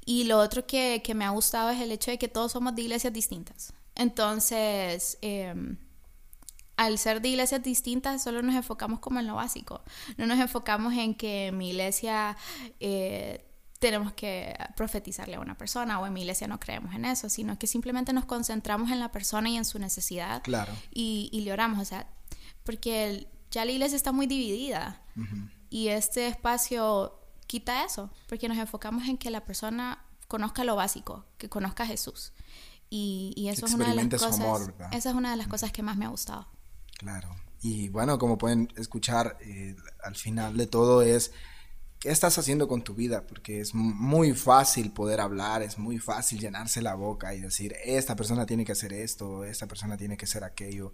Y 0.05 0.23
lo 0.25 0.39
otro 0.39 0.65
que, 0.65 1.01
que, 1.03 1.13
me 1.13 1.25
ha 1.25 1.29
gustado 1.29 1.69
es 1.69 1.81
el 1.81 1.91
hecho 1.91 2.11
de 2.11 2.17
que 2.17 2.27
todos 2.27 2.53
somos 2.53 2.75
de 2.75 2.81
iglesias 2.83 3.13
distintas. 3.13 3.73
Entonces, 3.95 5.17
eh, 5.21 5.53
al 6.79 6.97
ser 6.97 7.21
de 7.21 7.27
iglesias 7.27 7.61
distintas, 7.61 8.23
solo 8.23 8.41
nos 8.41 8.55
enfocamos 8.55 8.99
como 8.99 9.19
en 9.19 9.27
lo 9.27 9.35
básico. 9.35 9.81
No 10.15 10.25
nos 10.25 10.39
enfocamos 10.39 10.93
en 10.93 11.13
que 11.13 11.51
mi 11.51 11.71
iglesia 11.71 12.37
eh, 12.79 13.45
tenemos 13.79 14.13
que 14.13 14.55
profetizarle 14.77 15.35
a 15.35 15.41
una 15.41 15.57
persona 15.57 15.99
o 15.99 16.07
en 16.07 16.13
mi 16.13 16.21
iglesia 16.21 16.47
no 16.47 16.57
creemos 16.57 16.95
en 16.95 17.03
eso, 17.03 17.27
sino 17.27 17.59
que 17.59 17.67
simplemente 17.67 18.13
nos 18.13 18.23
concentramos 18.23 18.91
en 18.91 19.01
la 19.01 19.11
persona 19.11 19.49
y 19.49 19.57
en 19.57 19.65
su 19.65 19.77
necesidad. 19.77 20.41
Claro. 20.41 20.71
Y, 20.89 21.29
y 21.33 21.41
le 21.41 21.51
oramos, 21.51 21.79
o 21.81 21.85
sea, 21.85 22.07
porque 22.63 23.27
ya 23.51 23.65
la 23.65 23.71
iglesia 23.71 23.97
está 23.97 24.13
muy 24.13 24.25
dividida 24.25 25.01
y 25.69 25.89
este 25.89 26.27
espacio 26.27 27.19
quita 27.45 27.83
eso, 27.83 28.09
porque 28.29 28.47
nos 28.47 28.57
enfocamos 28.57 29.05
en 29.09 29.17
que 29.17 29.31
la 29.31 29.43
persona 29.43 30.05
conozca 30.29 30.63
lo 30.63 30.77
básico, 30.77 31.25
que 31.37 31.49
conozca 31.49 31.83
a 31.83 31.87
Jesús. 31.87 32.31
Y, 32.89 33.33
y 33.35 33.49
eso 33.49 33.65
es 33.65 33.73
una 33.73 33.89
de 33.89 33.95
las 33.95 34.07
cosas. 34.07 34.71
esa 34.93 35.09
es 35.09 35.15
una 35.15 35.31
de 35.31 35.35
las 35.35 35.47
cosas 35.47 35.73
que 35.73 35.83
más 35.83 35.97
me 35.97 36.05
ha 36.05 36.07
gustado. 36.07 36.47
Claro. 36.99 37.33
Y 37.61 37.87
bueno, 37.87 38.19
como 38.19 38.37
pueden 38.37 38.67
escuchar, 38.75 39.37
eh, 39.39 39.75
al 40.03 40.15
final 40.15 40.57
de 40.57 40.67
todo 40.67 41.01
es, 41.01 41.31
¿qué 41.97 42.09
estás 42.09 42.37
haciendo 42.37 42.67
con 42.67 42.83
tu 42.83 42.93
vida? 42.93 43.25
Porque 43.25 43.61
es 43.61 43.73
muy 43.73 44.33
fácil 44.33 44.91
poder 44.91 45.21
hablar, 45.21 45.61
es 45.61 45.77
muy 45.77 45.97
fácil 45.97 46.39
llenarse 46.41 46.81
la 46.81 46.95
boca 46.95 47.33
y 47.33 47.39
decir, 47.39 47.73
esta 47.85 48.17
persona 48.17 48.45
tiene 48.45 48.65
que 48.65 48.73
hacer 48.73 48.91
esto, 48.91 49.45
esta 49.45 49.65
persona 49.65 49.95
tiene 49.95 50.17
que 50.17 50.25
hacer 50.25 50.43
aquello. 50.43 50.91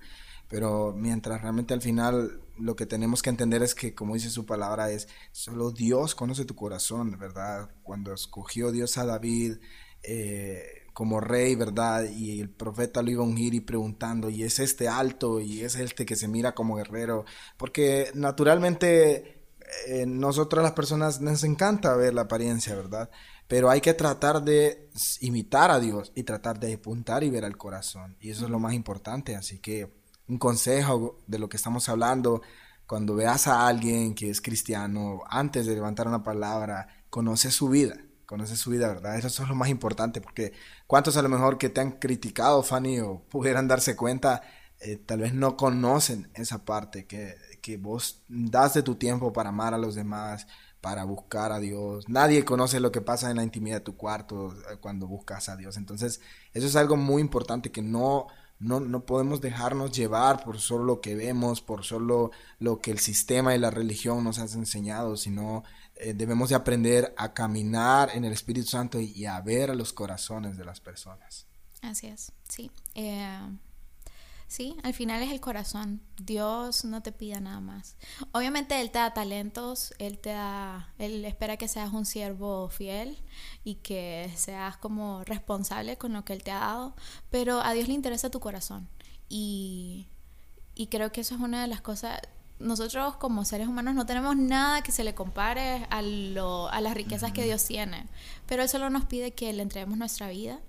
Pero 0.48 0.94
mientras 0.96 1.42
realmente 1.42 1.74
al 1.74 1.82
final 1.82 2.40
lo 2.60 2.76
que 2.76 2.86
tenemos 2.86 3.24
que 3.24 3.32
entender 3.32 3.64
es 3.64 3.74
que, 3.74 3.96
como 3.96 4.14
dice 4.14 4.30
su 4.30 4.46
palabra, 4.46 4.92
es 4.92 5.08
solo 5.32 5.72
Dios 5.72 6.14
conoce 6.14 6.46
tu 6.46 6.56
corazón, 6.56 7.18
¿verdad? 7.18 7.72
Cuando 7.82 8.14
escogió 8.14 8.72
Dios 8.72 9.00
a 9.00 9.06
David, 9.06 9.58
eh, 10.04 10.85
como 10.96 11.20
rey, 11.20 11.56
¿verdad? 11.56 12.06
Y 12.06 12.40
el 12.40 12.50
profeta 12.50 13.02
lo 13.04 13.12
iba 13.12 13.22
a 13.22 13.28
ungir 13.28 13.54
y 13.54 13.60
preguntando, 13.60 14.30
¿y 14.30 14.44
es 14.44 14.60
este 14.60 14.88
alto? 14.88 15.42
¿Y 15.42 15.60
es 15.60 15.76
este 15.76 16.06
que 16.06 16.16
se 16.16 16.30
mira 16.30 16.56
como 16.56 16.78
guerrero? 16.78 17.26
Porque 17.58 18.12
naturalmente 18.14 19.44
eh, 19.88 20.06
nosotros 20.08 20.64
las 20.64 20.72
personas 20.72 21.20
nos 21.20 21.44
encanta 21.44 21.94
ver 21.98 22.14
la 22.14 22.22
apariencia, 22.22 22.76
¿verdad? 22.76 23.10
Pero 23.50 23.70
hay 23.70 23.82
que 23.82 23.94
tratar 23.94 24.42
de 24.42 24.90
imitar 25.20 25.70
a 25.70 25.82
Dios 25.82 26.14
y 26.16 26.24
tratar 26.24 26.62
de 26.62 26.76
apuntar 26.76 27.26
y 27.26 27.30
ver 27.30 27.44
al 27.44 27.58
corazón. 27.58 28.16
Y 28.22 28.30
eso 28.30 28.46
es 28.46 28.50
lo 28.50 28.60
más 28.60 28.74
importante. 28.74 29.36
Así 29.36 29.60
que 29.60 29.92
un 30.30 30.38
consejo 30.38 31.18
de 31.28 31.40
lo 31.40 31.50
que 31.50 31.58
estamos 31.58 31.90
hablando, 31.90 32.42
cuando 32.88 33.16
veas 33.16 33.48
a 33.48 33.68
alguien 33.68 34.16
que 34.16 34.30
es 34.30 34.40
cristiano, 34.40 35.24
antes 35.30 35.66
de 35.66 35.76
levantar 35.76 36.08
una 36.08 36.24
palabra, 36.24 36.88
conoce 37.10 37.52
su 37.52 37.68
vida 37.68 37.98
conoce 38.26 38.56
su 38.56 38.72
vida, 38.72 38.88
¿verdad? 38.88 39.18
Eso 39.18 39.28
es 39.44 39.50
lo 39.50 39.56
más 39.56 39.70
importante, 39.70 40.22
porque 40.22 40.54
cuántos 40.88 41.18
a 41.18 41.22
lo 41.22 41.30
mejor 41.30 41.58
que 41.58 41.70
te 41.70 41.82
han 41.82 41.94
criticado, 41.94 42.64
Fanny, 42.64 43.00
o 43.00 43.22
pudieran 43.30 43.68
darse 43.68 43.96
cuenta, 43.96 44.42
eh, 44.80 44.98
tal 44.98 45.20
vez 45.20 45.34
no 45.34 45.58
conocen 45.58 46.30
esa 46.34 46.66
parte, 46.66 47.06
que, 47.06 47.36
que 47.62 47.78
vos 47.78 48.24
das 48.28 48.74
de 48.74 48.84
tu 48.84 48.96
tiempo 48.96 49.34
para 49.34 49.50
amar 49.50 49.74
a 49.74 49.78
los 49.78 49.96
demás, 49.96 50.48
para 50.86 51.04
buscar 51.04 51.52
a 51.52 51.60
Dios. 51.60 52.08
Nadie 52.08 52.46
conoce 52.46 52.80
lo 52.80 52.92
que 52.92 53.02
pasa 53.02 53.32
en 53.32 53.38
la 53.38 53.44
intimidad 53.44 53.78
de 53.78 53.84
tu 53.86 53.98
cuarto 53.98 54.54
eh, 54.54 54.78
cuando 54.80 55.08
buscas 55.08 55.50
a 55.50 55.56
Dios. 55.58 55.78
Entonces, 55.78 56.22
eso 56.54 56.68
es 56.68 56.76
algo 56.76 56.96
muy 56.96 57.24
importante 57.24 57.72
que 57.72 57.82
no, 57.82 58.28
no, 58.60 58.80
no, 58.80 59.04
podemos 59.04 59.42
dejarnos 59.42 59.92
llevar 59.92 60.44
por 60.44 60.60
solo 60.60 60.84
lo 60.84 61.02
que 61.02 61.16
vemos, 61.16 61.62
por 61.62 61.84
solo 61.84 62.30
lo 62.60 62.82
que 62.82 62.92
el 62.92 63.00
sistema 63.00 63.56
y 63.56 63.58
la 63.58 63.72
religión 63.72 64.24
nos 64.24 64.38
han 64.38 64.48
enseñado, 64.50 65.18
sino 65.18 65.64
eh, 65.98 66.14
debemos 66.14 66.50
de 66.50 66.56
aprender 66.56 67.14
a 67.18 67.34
caminar 67.34 68.12
en 68.14 68.26
el 68.26 68.34
Espíritu 68.34 68.68
Santo 68.68 69.00
y, 69.00 69.26
a 69.26 69.40
ver 69.42 69.74
los 69.76 69.94
corazones 69.94 70.58
de 70.58 70.66
las 70.66 70.82
personas. 70.82 71.46
Así 71.82 72.08
es, 72.08 72.34
sí. 72.50 72.70
Eh, 72.96 73.40
sí, 74.48 74.76
al 74.84 74.94
final 74.94 75.24
es 75.24 75.32
el 75.32 75.40
corazón. 75.40 76.02
Dios 76.22 76.84
no 76.84 77.02
te 77.02 77.14
pide 77.14 77.40
nada 77.40 77.62
más. 77.62 77.96
Obviamente 78.34 78.82
Él 78.82 78.92
te 78.92 79.00
da 79.00 79.14
talentos, 79.14 79.94
Él 79.98 80.20
te 80.20 80.32
da, 80.32 80.94
Él 80.98 81.24
espera 81.24 81.56
que 81.56 81.70
seas 81.70 81.94
un 81.94 82.06
siervo 82.06 82.70
fiel 82.70 83.18
y 83.64 83.76
que 83.76 84.30
seas 84.36 84.76
como 84.76 85.24
responsable 85.24 85.98
con 85.98 86.12
lo 86.12 86.26
que 86.26 86.34
Él 86.34 86.44
te 86.44 86.52
ha 86.52 86.60
dado, 86.60 86.96
pero 87.30 87.62
a 87.62 87.72
Dios 87.72 87.88
le 87.88 87.94
interesa 87.94 88.30
tu 88.30 88.42
corazón. 88.42 88.90
Y, 89.30 90.10
y 90.76 90.88
creo 90.88 91.12
que 91.14 91.22
eso 91.22 91.36
es 91.36 91.42
una 91.42 91.62
de 91.62 91.68
las 91.68 91.80
cosas, 91.80 92.20
nosotros 92.60 93.18
como 93.18 93.44
seres 93.46 93.68
humanos 93.68 93.96
no 93.96 94.06
tenemos 94.06 94.38
nada 94.38 94.82
que 94.82 94.92
se 94.92 95.04
le 95.04 95.14
compare 95.14 95.88
a, 95.90 96.02
lo, 96.02 96.70
a 96.70 96.82
las 96.82 96.94
riquezas 96.94 97.32
que 97.32 97.44
Dios 97.44 97.66
tiene, 97.66 98.08
pero 98.46 98.64
Él 98.64 98.70
solo 98.70 98.90
nos 98.90 99.06
pide 99.06 99.32
que 99.32 99.52
le 99.52 99.62
entreguemos 99.62 99.98
nuestra 99.98 100.30
vida 100.30 100.60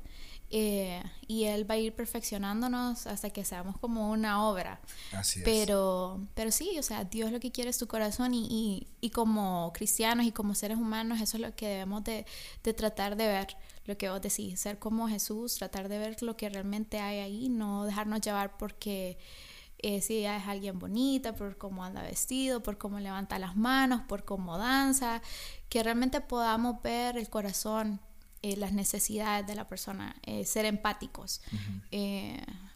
eh, 0.51 1.03
y 1.27 1.45
Él 1.45 1.69
va 1.69 1.75
a 1.75 1.79
ir 1.79 1.93
perfeccionándonos 1.93 3.07
hasta 3.07 3.31
que 3.31 3.45
seamos 3.45 3.79
como 3.79 4.11
una 4.11 4.49
obra. 4.49 4.81
Así 5.13 5.41
es. 5.41 5.45
Pero, 5.45 6.21
pero 6.35 6.53
sí, 6.53 6.79
o 6.79 6.83
sea, 6.83 7.05
Dios 7.05 7.33
lo 7.33 7.41
que 7.41 7.51
quiere 7.51 7.71
es 7.71 7.79
tu 7.79 7.87
corazón 7.87 8.35
y, 8.35 8.47
y, 8.49 8.87
y 9.01 9.11
como 9.11 9.73
cristianos 9.73 10.27
y 10.27 10.33
como 10.33 10.55
seres 10.55 10.79
humanos 10.79 11.21
eso 11.21 11.37
es 11.37 11.41
lo 11.41 11.55
que 11.55 11.69
debemos 11.69 12.05
de, 12.05 12.27
de 12.63 12.75
tratar 12.75 13.17
de 13.17 13.27
ver 13.27 13.57
lo 13.87 13.97
que 13.97 14.11
vos 14.11 14.21
decís, 14.21 14.61
ser 14.61 14.79
como 14.79 15.09
Jesús, 15.09 15.55
tratar 15.55 15.89
de 15.89 15.99
ver 15.99 16.21
lo 16.23 16.37
que 16.37 16.49
realmente 16.49 16.99
hay 16.99 17.21
ahí, 17.21 17.49
no 17.49 17.85
dejarnos 17.85 18.21
llevar 18.21 18.57
porque 18.57 19.19
eh, 19.87 20.01
si 20.01 20.17
ella 20.17 20.37
es 20.37 20.49
alguien 20.49 20.81
bonita, 20.81 21.37
por 21.37 21.59
cómo 21.59 21.85
anda 21.85 22.03
vestido, 22.03 22.61
por 22.61 22.77
cómo 22.77 22.99
levanta 22.99 23.39
las 23.39 23.55
manos, 23.55 24.01
por 24.09 24.25
cómo 24.25 24.59
danza, 24.59 25.23
que 25.69 25.81
realmente 25.81 26.21
podamos 26.21 26.83
ver 26.83 27.17
el 27.17 27.31
corazón, 27.31 28.01
eh, 28.43 28.57
las 28.57 28.73
necesidades 28.73 29.47
de 29.47 29.55
la 29.55 29.69
persona, 29.69 30.17
eh, 30.25 30.45
ser 30.45 30.65
empáticos, 30.65 31.41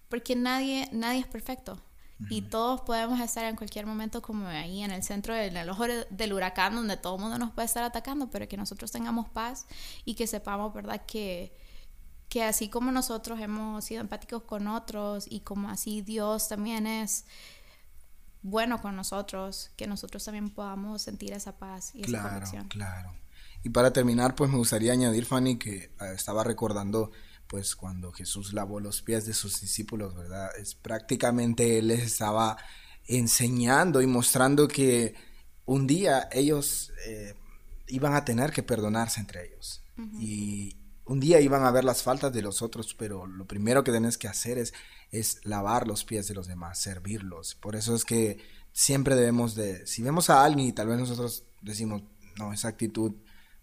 porque 0.09 0.37
nadie, 0.37 0.89
nadie 0.93 1.19
es 1.19 1.27
perfecto. 1.27 1.83
Y 2.29 2.43
todos 2.43 2.83
podemos 2.83 3.19
estar 3.19 3.45
en 3.47 3.57
cualquier 3.57 3.87
momento 3.87 4.23
como 4.23 4.47
ahí 4.47 4.85
en 4.85 4.93
el 4.93 5.03
centro 5.03 5.35
del 5.35 5.69
ojo 5.69 5.87
del 6.11 6.33
huracán 6.33 6.77
donde 6.77 6.97
todo 6.97 7.17
el 7.17 7.23
mundo 7.23 7.39
nos 7.39 7.51
puede 7.51 7.67
estar 7.67 7.83
atacando, 7.83 8.31
pero 8.31 8.47
que 8.47 8.57
nosotros 8.57 8.93
tengamos 8.93 9.29
paz 9.29 9.67
y 10.05 10.15
que 10.15 10.29
sepamos, 10.29 10.73
¿verdad? 10.73 11.03
Que, 11.07 11.57
que 12.31 12.45
así 12.45 12.71
como 12.71 12.91
nosotros 12.93 13.39
hemos 13.41 13.85
sido 13.85 14.01
empáticos 14.01 14.45
con 14.45 14.69
otros 14.69 15.27
y 15.29 15.41
como 15.41 15.69
así 15.69 16.01
Dios 16.01 16.49
también 16.49 16.87
es, 16.87 17.27
bueno 18.43 18.81
con 18.81 18.97
nosotros, 18.97 19.71
que 19.77 19.87
nosotros 19.87 20.25
también 20.25 20.51
podamos 20.51 21.03
sentir 21.03 21.33
esa 21.33 21.59
paz 21.59 21.95
y 21.95 22.05
esa 22.05 22.23
conexión. 22.23 22.69
Claro. 22.69 23.15
Y 23.63 23.71
para 23.71 23.93
terminar, 23.93 24.35
pues 24.35 24.51
me 24.51 24.57
gustaría 24.57 24.93
añadir, 24.93 25.27
Fanny, 25.27 25.59
que 25.59 25.93
ah, 25.99 26.13
estaba 26.13 26.43
recordando 26.45 27.11
pues 27.47 27.75
cuando 27.75 28.13
Jesús 28.13 28.53
lavó 28.53 28.79
los 28.79 29.03
pies 29.03 29.27
de 29.27 29.35
sus 29.35 29.61
discípulos, 29.61 30.15
¿verdad? 30.15 30.51
Es 30.57 30.77
prácticamente 30.77 31.79
él 31.79 31.89
les 31.89 32.01
estaba 32.05 32.57
enseñando 33.07 34.01
y 34.01 34.07
mostrando 34.07 34.69
que 34.69 35.15
un 35.67 35.87
día 35.87 36.29
ellos 36.31 36.93
eh, 37.07 37.35
iban 37.89 38.15
a 38.15 38.25
tener 38.25 38.53
que 38.53 38.63
perdonarse 38.63 39.21
entre 39.21 39.47
ellos. 39.47 39.83
Y 40.19 40.80
un 41.11 41.19
día 41.19 41.41
iban 41.41 41.65
a 41.65 41.73
ver 41.73 41.83
las 41.83 42.05
faltas 42.05 42.33
de 42.33 42.41
los 42.41 42.63
otros, 42.63 42.95
pero 42.95 43.27
lo 43.27 43.45
primero 43.45 43.83
que 43.83 43.91
tienes 43.91 44.17
que 44.17 44.29
hacer 44.29 44.59
es, 44.59 44.73
es 45.11 45.41
lavar 45.45 45.89
los 45.89 46.05
pies 46.05 46.29
de 46.29 46.35
los 46.35 46.47
demás, 46.47 46.79
servirlos. 46.79 47.57
Por 47.57 47.75
eso 47.75 47.97
es 47.97 48.05
que 48.05 48.39
siempre 48.73 49.17
debemos 49.17 49.57
de, 49.57 49.85
si 49.89 50.05
vemos 50.05 50.31
a 50.31 50.45
alguien 50.45 50.69
y 50.69 50.73
tal 50.73 50.87
vez 50.87 50.99
nosotros 50.99 51.43
decimos, 51.63 52.05
no, 52.39 52.53
esa 52.53 52.69
actitud 52.69 53.15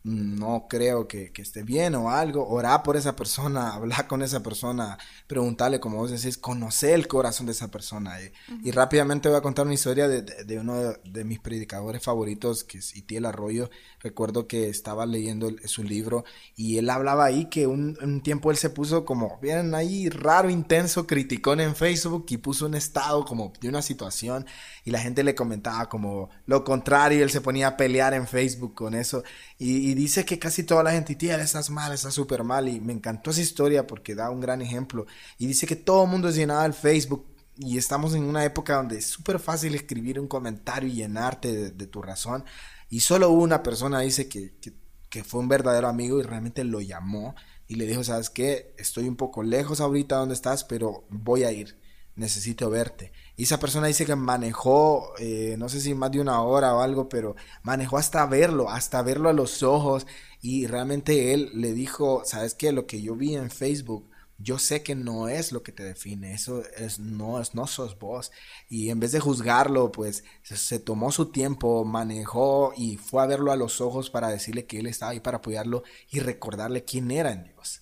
no 0.03 0.67
creo 0.69 1.07
que, 1.07 1.31
esté 1.35 1.63
bien 1.63 1.95
o 1.95 2.09
algo, 2.09 2.47
orar 2.47 2.81
por 2.83 2.95
esa 2.95 3.15
persona, 3.15 3.69
hablar 3.73 4.07
con 4.07 4.21
esa 4.21 4.41
persona, 4.41 4.97
preguntarle, 5.27 5.79
como 5.79 5.97
vos 5.97 6.11
decís, 6.11 6.37
conocer 6.37 6.91
el 6.91 7.07
corazón 7.07 7.45
de 7.45 7.51
esa 7.51 7.69
persona. 7.69 8.17
Y, 8.63 8.71
rápidamente 8.71 9.27
voy 9.29 9.37
a 9.37 9.41
contar 9.41 9.65
una 9.65 9.73
historia 9.73 10.07
de, 10.07 10.59
uno 10.59 10.93
de, 11.03 11.23
mis 11.23 11.39
predicadores 11.39 12.03
favoritos, 12.03 12.63
que 12.63 12.77
es 12.77 12.95
Itiel 12.95 13.25
Arroyo. 13.25 13.69
Recuerdo 13.99 14.47
que 14.47 14.69
estaba 14.69 15.05
leyendo 15.05 15.51
su 15.65 15.83
libro 15.83 16.23
y 16.55 16.77
él 16.77 16.89
hablaba 16.89 17.25
ahí 17.25 17.45
que 17.45 17.67
un, 17.67 17.97
un 18.01 18.21
tiempo 18.21 18.51
él 18.51 18.57
se 18.57 18.69
puso 18.69 19.05
como, 19.05 19.39
bien 19.41 19.75
ahí 19.75 20.09
raro, 20.09 20.49
intenso, 20.49 21.07
criticón 21.07 21.59
en 21.59 21.75
Facebook 21.75 22.25
y 22.29 22.37
puso 22.37 22.65
un 22.65 22.75
estado 22.75 23.25
como 23.25 23.51
de 23.59 23.69
una 23.69 23.81
situación 23.81 24.45
y 24.85 24.91
la 24.91 24.99
gente 24.99 25.23
le 25.23 25.35
comentaba 25.35 25.89
como 25.89 26.29
lo 26.45 26.63
contrario, 26.63 27.23
él 27.23 27.29
se 27.29 27.41
ponía 27.41 27.67
a 27.67 27.77
pelear 27.77 28.13
en 28.13 28.27
Facebook 28.27 28.73
con 28.73 28.93
eso 28.93 29.23
y, 29.59 29.95
dice 29.95 30.23
que 30.23 30.37
casi 30.37 30.63
toda 30.63 30.83
la 30.83 30.91
gente, 30.91 31.15
tía, 31.15 31.41
estás 31.41 31.71
mal, 31.71 31.91
estás 31.91 32.13
súper 32.13 32.43
mal 32.43 32.69
y 32.69 32.79
me 32.79 32.93
encantó 32.93 33.31
esa 33.31 33.41
historia 33.41 33.87
porque 33.87 34.13
da 34.13 34.29
un 34.29 34.39
gran 34.39 34.61
ejemplo. 34.61 35.07
Y 35.39 35.47
dice 35.47 35.65
que 35.65 35.75
todo 35.75 36.03
el 36.03 36.11
mundo 36.11 36.29
es 36.29 36.35
llenado 36.35 36.63
el 36.65 36.73
Facebook 36.73 37.25
y 37.55 37.77
estamos 37.79 38.13
en 38.13 38.23
una 38.23 38.45
época 38.45 38.75
donde 38.75 38.99
es 38.99 39.07
súper 39.07 39.39
fácil 39.39 39.73
escribir 39.73 40.19
un 40.19 40.27
comentario 40.27 40.89
y 40.89 40.93
llenarte 40.93 41.71
de, 41.71 41.87
tu 41.87 42.03
razón. 42.03 42.45
Y 42.89 42.99
solo 42.99 43.31
una 43.31 43.63
persona 43.63 44.01
dice 44.01 44.29
que, 44.29 44.53
que, 44.61 44.73
que 45.09 45.23
fue 45.23 45.39
un 45.39 45.47
verdadero 45.47 45.87
amigo 45.87 46.19
y 46.19 46.23
realmente 46.23 46.63
lo 46.63 46.79
llamó 46.79 47.33
y 47.67 47.75
le 47.75 47.87
dijo, 47.87 48.03
sabes 48.03 48.29
qué, 48.29 48.75
estoy 48.77 49.07
un 49.07 49.15
poco 49.15 49.41
lejos 49.41 49.81
ahorita 49.81 50.17
donde 50.17 50.35
estás, 50.35 50.63
pero 50.65 51.05
voy 51.09 51.43
a 51.43 51.51
ir, 51.51 51.79
necesito 52.15 52.69
verte. 52.69 53.11
Y 53.37 53.43
esa 53.43 53.59
persona 53.59 53.85
dice 53.85 54.07
que 54.07 54.15
manejó, 54.15 55.13
eh, 55.19 55.55
no 55.59 55.69
sé 55.69 55.79
si 55.79 55.93
más 55.93 56.11
de 56.11 56.19
una 56.19 56.41
hora 56.41 56.75
o 56.75 56.81
algo, 56.81 57.07
pero 57.07 57.35
manejó 57.61 57.99
hasta 57.99 58.25
verlo, 58.25 58.67
hasta 58.67 59.03
verlo 59.03 59.29
a 59.29 59.33
los 59.33 59.61
ojos. 59.61 60.07
Y 60.41 60.65
realmente 60.65 61.33
él 61.33 61.51
le 61.53 61.73
dijo, 61.73 62.23
¿sabes 62.25 62.55
qué? 62.55 62.71
Lo 62.71 62.87
que 62.87 62.99
yo 62.99 63.15
vi 63.15 63.35
en 63.35 63.51
Facebook, 63.51 64.09
yo 64.39 64.57
sé 64.57 64.81
que 64.81 64.95
no 64.95 65.29
es 65.29 65.51
lo 65.51 65.61
que 65.61 65.71
te 65.71 65.83
define, 65.83 66.33
eso 66.33 66.63
es, 66.77 66.97
no, 66.97 67.39
es, 67.39 67.53
no 67.53 67.67
sos 67.67 67.99
vos. 67.99 68.31
Y 68.69 68.89
en 68.89 68.99
vez 68.99 69.11
de 69.11 69.19
juzgarlo, 69.19 69.91
pues 69.91 70.23
se, 70.41 70.79
tomó 70.79 71.11
su 71.11 71.27
tiempo, 71.31 71.85
manejó 71.85 72.73
y 72.75 72.97
fue 72.97 73.21
a 73.21 73.27
verlo 73.27 73.51
a 73.51 73.55
los 73.55 73.81
ojos 73.81 74.09
para 74.09 74.29
decirle 74.29 74.65
que 74.65 74.79
él 74.79 74.87
estaba 74.87 75.11
ahí 75.11 75.19
para 75.19 75.37
apoyarlo 75.37 75.83
y 76.09 76.19
recordarle 76.21 76.85
quién 76.85 77.11
era 77.11 77.31
en 77.31 77.43
Dios. 77.43 77.81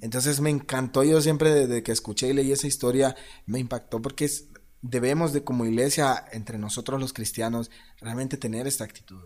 Entonces 0.00 0.40
me 0.40 0.50
encantó, 0.50 1.02
yo 1.02 1.20
siempre 1.20 1.52
desde 1.52 1.82
que 1.82 1.90
escuché 1.90 2.28
y 2.28 2.32
leí 2.32 2.52
esa 2.52 2.68
historia, 2.68 3.16
me 3.46 3.58
impactó 3.58 4.00
porque 4.00 4.26
es, 4.26 4.46
debemos 4.82 5.32
de 5.32 5.44
como 5.44 5.64
iglesia, 5.64 6.24
entre 6.32 6.58
nosotros 6.58 7.00
los 7.00 7.12
cristianos, 7.12 7.70
realmente 8.00 8.36
tener 8.36 8.66
esta 8.66 8.84
actitud. 8.84 9.22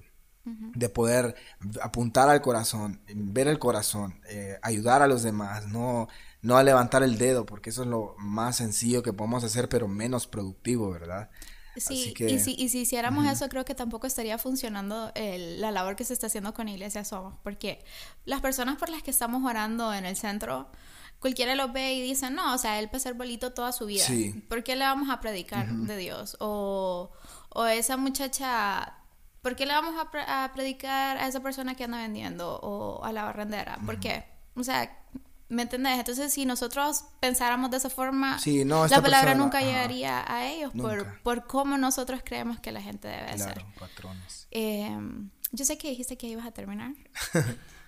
De 0.75 0.89
poder 0.89 1.37
apuntar 1.83 2.29
al 2.29 2.41
corazón, 2.41 3.01
ver 3.15 3.47
el 3.47 3.59
corazón, 3.59 4.21
eh, 4.29 4.59
ayudar 4.63 5.01
a 5.03 5.07
los 5.07 5.23
demás, 5.23 5.69
no, 5.69 6.09
no 6.41 6.57
a 6.57 6.65
levantar 6.65 7.03
el 7.03 7.19
dedo, 7.19 7.45
porque 7.45 7.71
eso 7.71 7.83
es 7.83 7.89
lo 7.89 8.17
más 8.19 8.57
sencillo 8.57 9.03
que 9.03 9.13
podemos 9.13 9.45
hacer, 9.45 9.69
pero 9.69 9.87
menos 9.87 10.27
productivo, 10.27 10.91
¿verdad? 10.91 11.31
Sí, 11.77 12.15
y, 12.19 12.39
si, 12.41 12.55
y 12.59 12.69
si 12.69 12.81
hiciéramos 12.81 13.27
eso, 13.27 13.49
creo 13.49 13.65
que 13.65 13.75
tampoco 13.75 14.07
estaría 14.07 14.39
funcionando 14.39 15.13
la 15.15 15.71
labor 15.71 15.95
que 15.95 16.05
se 16.05 16.15
está 16.15 16.27
haciendo 16.27 16.53
con 16.53 16.69
Iglesia 16.69 17.05
Somos, 17.05 17.35
porque 17.43 17.85
las 18.25 18.41
personas 18.41 18.77
por 18.77 18.89
las 18.89 19.03
que 19.03 19.11
estamos 19.11 19.45
orando 19.45 19.93
en 19.95 20.05
el 20.05 20.17
centro, 20.17 20.71
cualquiera 21.21 21.55
lo 21.55 21.69
ve 21.71 21.93
y 21.93 22.03
dice, 22.03 22.31
no, 22.31 22.55
o 22.55 22.59
sea, 22.59 22.79
él 22.79 22.89
puede 22.89 23.01
ser 23.01 23.15
bolito 23.15 23.53
toda 23.53 23.73
su 23.73 23.87
vida. 23.87 24.05
¿Por 24.49 24.65
qué 24.65 24.75
le 24.75 24.85
vamos 24.85 25.11
a 25.11 25.21
predicar 25.21 25.69
de 25.69 25.97
Dios? 25.97 26.37
O, 26.41 27.13
o 27.51 27.67
esa 27.67 27.97
muchacha, 27.97 28.95
¿por 29.43 29.55
qué 29.55 29.67
le 29.67 29.75
vamos 29.75 29.95
a, 30.03 30.51
predicar 30.55 31.19
a 31.19 31.29
esa 31.29 31.41
persona 31.41 31.75
que 31.75 31.85
anda 31.85 31.99
vendiendo? 31.99 32.59
O 32.63 33.05
a 33.05 33.13
la 33.13 33.25
barrendera. 33.25 33.79
¿Por 33.85 34.01
qué? 34.01 34.25
O 34.57 34.65
sea, 34.65 34.99
¿me 35.49 35.63
entendés? 35.63 35.99
Entonces, 35.99 36.33
si 36.33 36.47
nosotros 36.47 37.05
pensáramos 37.21 37.71
de 37.71 37.77
esa 37.77 37.91
forma, 37.91 38.39
la 38.45 39.03
palabra 39.03 39.35
nunca 39.35 39.61
llegaría 39.61 40.25
a 40.27 40.47
ellos 40.47 40.73
por, 40.73 41.21
por 41.23 41.47
cómo 41.47 41.77
nosotros 41.77 42.23
creemos 42.25 42.61
que 42.61 42.73
la 42.73 42.81
gente 42.81 43.09
debe 43.09 43.35
claro, 43.35 43.61
ser. 43.61 43.65
patrones. 43.79 44.49
Em, 44.51 45.31
yo 45.53 45.65
sé 45.67 45.77
que 45.77 45.91
dijiste 45.91 46.17
que 46.17 46.29
ibas 46.29 46.47
a 46.47 46.53
terminar. 46.53 46.93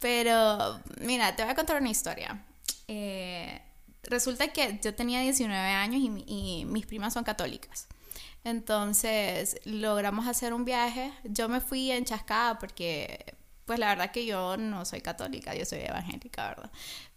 Pero, 0.00 0.80
mira, 1.00 1.34
te 1.34 1.42
voy 1.42 1.52
a 1.52 1.54
contar 1.54 1.80
una 1.80 1.90
historia. 1.90 2.42
Eh, 2.88 3.60
resulta 4.04 4.48
que 4.48 4.78
yo 4.82 4.94
tenía 4.94 5.20
19 5.20 5.56
años 5.56 6.02
y, 6.26 6.64
mis 6.66 6.86
primas 6.86 7.14
son 7.14 7.24
católicas. 7.24 7.86
Entonces 8.44 9.60
logramos 9.64 10.26
hacer 10.28 10.54
un 10.54 10.64
viaje. 10.64 11.12
Yo 11.24 11.48
me 11.48 11.60
fui 11.60 11.90
enchascada 11.90 12.58
porque, 12.58 13.34
pues 13.64 13.78
la 13.78 13.88
verdad 13.88 14.12
que 14.12 14.24
yo 14.26 14.56
no 14.56 14.84
soy 14.84 15.00
católica, 15.00 15.54
yo 15.54 15.64
soy 15.64 15.80
evangélica, 15.80 16.48
¿verdad? 16.48 16.70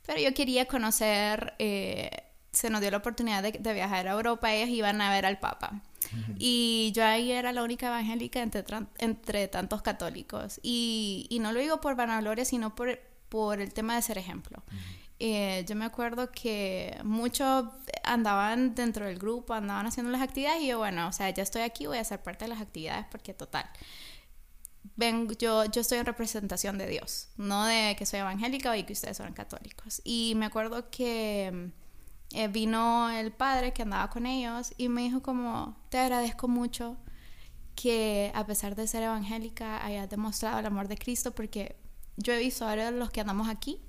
Pero 0.06 0.20
yo 0.22 0.34
quería 0.34 0.65
conocer, 0.65 1.54
eh, 1.60 2.10
se 2.52 2.72
nos 2.72 2.82
dio 2.82 2.89
la 2.89 2.98
oportunidad 2.98 3.44
de, 3.44 3.74
viajar 3.74 4.08
a 4.08 4.12
Europa, 4.13 4.52
ellas 4.52 4.70
iban 4.70 5.02
a 5.02 5.12
ver 5.12 5.28
al 5.28 5.38
Papa. 5.38 5.84
Y 6.38 6.91
yo 6.95 7.06
ahí 7.06 7.32
era 7.32 7.52
la 7.52 7.63
única 7.63 7.88
evangélica 7.88 8.41
entre, 8.41 8.63
entre 8.98 9.48
tantos 9.48 9.82
católicos. 9.82 10.60
Y, 10.63 11.28
y, 11.30 11.39
no 11.39 11.52
lo 11.52 11.60
digo 11.60 11.82
por 11.82 11.95
vanagloria, 11.95 12.45
sino 12.45 12.76
por, 12.76 13.00
por 13.30 13.62
el 13.62 13.74
tema 13.74 13.95
de 13.95 14.02
ser 14.02 14.17
ejemplo. 14.17 14.63
Eh, 15.22 15.65
yo 15.67 15.76
me 15.76 15.84
acuerdo 15.84 16.32
que 16.32 16.98
muchos 17.04 17.65
andaban 18.06 18.74
dentro 18.74 19.06
del 19.06 19.19
grupo, 19.19 19.54
andaban 19.54 19.86
haciendo 19.86 20.12
las 20.12 20.22
actividades 20.22 20.63
y 20.63 20.67
yo, 20.67 20.78
bueno, 20.78 21.10
o 21.10 21.12
sea, 21.12 21.30
ya 21.30 21.43
estoy 21.43 21.63
aquí, 21.63 21.88
voy 21.88 21.98
a 21.98 22.04
ser 22.06 22.24
parte 22.24 22.45
de 22.45 22.50
las 22.50 22.62
actividades 22.62 23.06
porque 23.12 23.34
total. 23.34 23.69
Ven, 24.95 25.28
yo, 25.38 25.65
yo 25.65 25.82
estoy 25.82 25.98
en 25.98 26.06
representación 26.06 26.78
de 26.78 26.88
Dios, 26.88 27.30
no 27.36 27.65
de 27.65 27.95
que 27.98 28.06
soy 28.06 28.19
evangélica 28.19 28.72
o 28.72 28.86
que 28.86 28.93
ustedes 28.93 29.17
son 29.17 29.34
católicos. 29.34 30.02
Y 30.06 30.34
me 30.38 30.45
acuerdo 30.45 30.89
que 30.89 31.72
eh, 32.32 32.48
vino 32.48 33.10
el 33.10 33.32
padre 33.32 33.74
que 33.74 33.82
andaba 33.82 34.10
con 34.10 34.26
ellos 34.26 34.74
y 34.78 34.89
me 34.89 35.02
dijo 35.02 35.22
como, 35.22 35.78
te 35.89 35.98
agradezco 35.98 36.48
mucho 36.48 36.98
que 37.76 38.32
a 38.36 38.46
pesar 38.46 38.76
de 38.76 38.88
ser 38.88 39.04
evangélica 39.04 39.84
hayas 39.84 40.10
demostrado 40.10 40.60
el 40.60 40.65
amor 40.65 40.88
de 40.88 40.98
Cristo 40.98 41.32
porque 41.32 41.76
yo 42.18 42.34
he 42.34 42.39
visto 42.39 42.68
ahora 42.68 42.92
los 42.92 43.10
que 43.10 43.22
andamos 43.22 43.48
aquí 43.50 43.80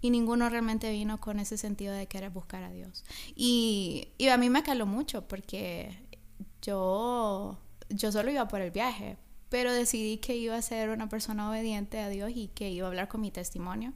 y 0.00 0.10
ninguno 0.10 0.48
realmente 0.48 0.90
vino 0.90 1.20
con 1.20 1.38
ese 1.38 1.56
sentido 1.56 1.94
de 1.94 2.08
querer 2.08 2.30
buscar 2.30 2.64
a 2.64 2.72
Dios. 2.72 3.04
Y, 3.36 4.08
y 4.18 4.28
a 4.28 4.36
mí 4.36 4.50
me 4.50 4.64
caló 4.64 4.84
mucho 4.84 5.28
porque 5.28 5.96
yo, 6.60 7.58
yo 7.88 8.10
solo 8.10 8.30
iba 8.30 8.48
por 8.48 8.60
el 8.60 8.72
viaje, 8.72 9.16
pero 9.48 9.72
decidí 9.72 10.16
que 10.16 10.36
iba 10.36 10.56
a 10.56 10.62
ser 10.62 10.90
una 10.90 11.08
persona 11.08 11.48
obediente 11.48 12.00
a 12.00 12.08
Dios 12.08 12.32
y 12.34 12.48
que 12.48 12.70
iba 12.70 12.86
a 12.86 12.90
hablar 12.90 13.06
con 13.06 13.20
mi 13.20 13.30
testimonio. 13.30 13.92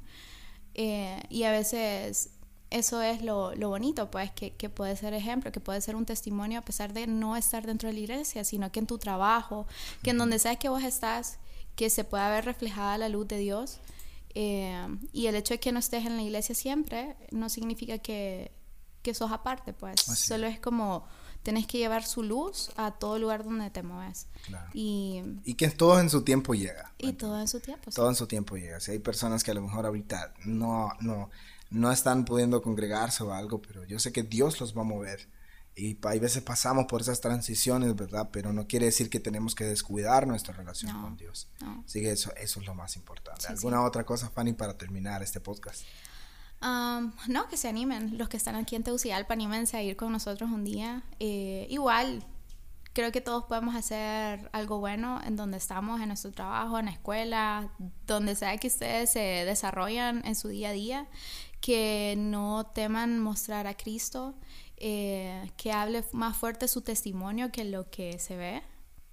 Eh, 0.74 1.22
y 1.30 1.44
a 1.44 1.50
veces 1.50 2.35
eso 2.70 3.00
es 3.02 3.22
lo, 3.22 3.54
lo 3.54 3.68
bonito, 3.68 4.10
pues, 4.10 4.30
que, 4.32 4.52
que, 4.52 4.68
puede 4.68 4.96
ser 4.96 5.14
ejemplo, 5.14 5.52
que 5.52 5.60
puede 5.60 5.80
ser 5.80 5.96
un 5.96 6.04
testimonio 6.04 6.58
a 6.58 6.62
pesar 6.62 6.92
de 6.92 7.06
no 7.06 7.36
estar 7.36 7.66
dentro 7.66 7.88
de 7.88 7.94
la 7.94 8.00
iglesia, 8.00 8.44
sino 8.44 8.72
que 8.72 8.80
en 8.80 8.86
tu 8.86 8.98
trabajo, 8.98 9.66
que 10.02 10.10
en 10.10 10.18
donde 10.18 10.38
sabes 10.38 10.58
que 10.58 10.68
vos 10.68 10.82
estás, 10.82 11.38
que 11.76 11.90
se 11.90 12.04
pueda 12.04 12.28
ver 12.30 12.44
reflejada 12.44 12.98
la 12.98 13.08
luz 13.08 13.28
de 13.28 13.38
Dios. 13.38 13.78
Eh, 14.34 14.86
y 15.12 15.26
el 15.26 15.34
hecho 15.36 15.54
de 15.54 15.60
que 15.60 15.72
no 15.72 15.78
estés 15.78 16.04
en 16.04 16.16
la 16.16 16.22
iglesia 16.22 16.54
siempre 16.54 17.16
no 17.30 17.48
significa 17.48 17.98
que, 17.98 18.50
que 19.02 19.14
sos 19.14 19.30
aparte, 19.30 19.72
pues. 19.72 20.00
Solo 20.00 20.46
es 20.46 20.58
como 20.58 21.06
tenés 21.46 21.68
que 21.68 21.78
llevar 21.78 22.04
su 22.04 22.24
luz 22.24 22.72
a 22.74 22.90
todo 22.90 23.20
lugar 23.20 23.44
donde 23.44 23.70
te 23.70 23.84
mueves. 23.84 24.26
Y, 24.74 25.22
y, 25.44 25.54
que 25.54 25.70
todo 25.70 26.00
en 26.00 26.10
su 26.10 26.22
tiempo 26.22 26.54
llega. 26.54 26.92
Y 26.98 27.12
todo 27.12 27.40
en 27.40 27.46
su 27.46 27.60
tiempo. 27.60 27.88
Todo 27.92 28.08
en 28.08 28.16
su 28.16 28.26
tiempo 28.26 28.56
llega. 28.56 28.80
Si 28.80 28.90
hay 28.90 28.98
personas 28.98 29.44
que 29.44 29.52
a 29.52 29.54
lo 29.54 29.62
mejor 29.62 29.86
ahorita 29.86 30.34
no, 30.44 30.90
no, 30.98 31.30
no 31.70 31.90
están 31.90 32.24
pudiendo 32.24 32.62
congregarse 32.62 33.22
o 33.22 33.32
algo, 33.32 33.60
pero 33.60 33.84
yo 33.84 33.98
sé 33.98 34.12
que 34.12 34.22
Dios 34.22 34.60
los 34.60 34.76
va 34.76 34.82
a 34.82 34.84
mover. 34.84 35.28
Y 35.78 35.98
hay 36.06 36.18
veces 36.18 36.42
pasamos 36.42 36.86
por 36.86 37.02
esas 37.02 37.20
transiciones, 37.20 37.94
¿verdad? 37.94 38.30
Pero 38.32 38.52
no 38.54 38.66
quiere 38.66 38.86
decir 38.86 39.10
que 39.10 39.20
tenemos 39.20 39.54
que 39.54 39.64
descuidar 39.64 40.26
nuestra 40.26 40.54
relación 40.54 41.02
con 41.02 41.18
Dios. 41.18 41.48
Así 41.84 42.00
que 42.00 42.12
eso, 42.12 42.34
eso 42.36 42.60
es 42.60 42.66
lo 42.66 42.74
más 42.74 42.96
importante. 42.96 43.46
¿Alguna 43.48 43.82
otra 43.82 44.04
cosa, 44.04 44.30
Fanny, 44.30 44.54
para 44.54 44.78
terminar 44.78 45.22
este 45.22 45.38
podcast? 45.40 45.82
no, 46.62 47.48
que 47.48 47.56
se 47.56 47.68
animen. 47.68 48.16
Los 48.16 48.28
que 48.28 48.36
están 48.36 48.56
aquí 48.56 48.74
en 48.74 48.82
Tegucigalpa, 48.82 49.34
anímense 49.34 49.76
a 49.76 49.82
ir 49.82 49.96
con 49.96 50.12
nosotros 50.12 50.50
un 50.50 50.64
día. 50.64 51.02
Eh, 51.20 51.66
igual, 51.68 52.24
creo 52.96 53.12
que 53.12 53.20
todos 53.20 53.44
podemos 53.44 53.74
hacer 53.74 54.48
algo 54.52 54.78
bueno 54.78 55.20
en 55.24 55.36
donde 55.36 55.58
estamos, 55.58 56.00
en 56.00 56.08
nuestro 56.08 56.32
trabajo, 56.32 56.78
en 56.78 56.86
la 56.86 56.92
escuela, 56.92 57.70
donde 58.06 58.34
sea 58.34 58.56
que 58.56 58.68
ustedes 58.68 59.10
se 59.10 59.20
desarrollan 59.20 60.24
en 60.24 60.34
su 60.34 60.48
día 60.48 60.70
a 60.70 60.72
día, 60.72 61.06
que 61.60 62.14
no 62.16 62.66
teman 62.74 63.18
mostrar 63.18 63.66
a 63.66 63.76
Cristo, 63.76 64.34
eh, 64.76 65.50
que 65.56 65.72
hable 65.72 66.04
más 66.12 66.36
fuerte 66.36 66.68
su 66.68 66.82
testimonio 66.82 67.50
que 67.50 67.64
lo 67.64 67.90
que 67.90 68.18
se 68.18 68.36
ve. 68.36 68.62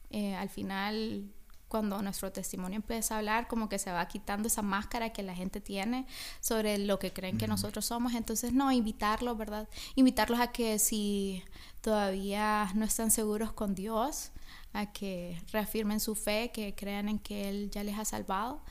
Eh, 0.09 0.35
al 0.35 0.49
final 0.49 1.33
cuando 1.73 1.99
nuestro 2.03 2.31
testimonio 2.31 2.75
empieza 2.75 3.15
a 3.15 3.17
hablar, 3.17 3.47
como 3.47 3.67
que 3.67 3.79
se 3.79 3.91
va 3.91 4.07
quitando 4.07 4.47
esa 4.47 4.61
máscara 4.61 5.11
que 5.11 5.23
la 5.23 5.33
gente 5.33 5.59
tiene 5.59 6.05
sobre 6.39 6.77
lo 6.77 6.99
que 6.99 7.11
creen 7.11 7.39
que 7.39 7.47
nosotros 7.47 7.87
somos. 7.87 8.13
Entonces, 8.13 8.53
no, 8.53 8.71
invitarlos, 8.71 9.35
¿verdad? 9.35 9.67
Invitarlos 9.95 10.39
a 10.39 10.51
que 10.51 10.77
si 10.77 11.43
todavía 11.81 12.69
no 12.75 12.85
están 12.85 13.09
seguros 13.09 13.53
con 13.53 13.73
Dios, 13.73 14.31
a 14.71 14.91
que 14.91 15.41
reafirmen 15.51 15.99
su 15.99 16.13
fe, 16.13 16.51
que 16.53 16.75
crean 16.75 17.09
en 17.09 17.17
que 17.17 17.49
Él 17.49 17.71
ya 17.71 17.83
les 17.83 17.97
ha 17.97 18.05
salvado. 18.05 18.61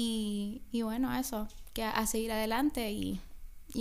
Y, 0.00 0.62
bueno, 0.84 1.12
eso, 1.18 1.48
que 1.74 1.82
a, 1.82 2.06
seguir 2.06 2.30
adelante 2.30 2.92
y, 2.92 3.20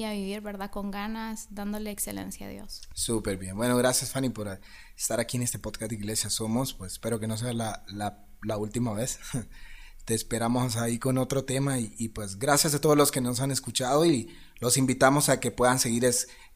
a 0.04 0.14
vivir, 0.14 0.42
¿verdad? 0.42 0.72
Con 0.72 0.90
ganas, 0.90 1.46
dándole 1.52 1.92
excelencia 1.92 2.48
a 2.48 2.50
Dios. 2.50 2.82
Súper 2.96 3.38
bien. 3.38 3.56
Bueno, 3.56 3.78
gracias 3.78 4.10
Fanny 4.10 4.30
por 4.30 4.60
estar 4.96 5.20
aquí 5.20 5.38
en 5.38 5.44
este 5.44 5.60
podcast 5.60 5.92
de 5.92 5.98
Iglesia 5.98 6.32
Somos. 6.32 6.74
Pues 6.74 6.94
espero 6.94 7.20
que 7.20 7.28
no 7.28 7.38
sea 7.38 7.54
la, 7.54 8.58
última 8.58 8.94
vez. 8.94 9.20
Te 10.06 10.16
esperamos 10.16 10.76
ahí 10.76 10.98
con 10.98 11.20
otro 11.20 11.46
tema 11.46 11.78
y, 11.78 12.08
pues 12.08 12.40
gracias 12.40 12.74
a 12.74 12.82
todos 12.82 12.98
los 12.98 13.12
que 13.12 13.22
nos 13.22 13.40
han 13.40 13.52
escuchado 13.52 14.04
y 14.04 14.36
los 14.60 14.78
invitamos 14.78 15.30
a 15.30 15.40
que 15.40 15.52
puedan 15.52 15.78
seguir 15.78 16.04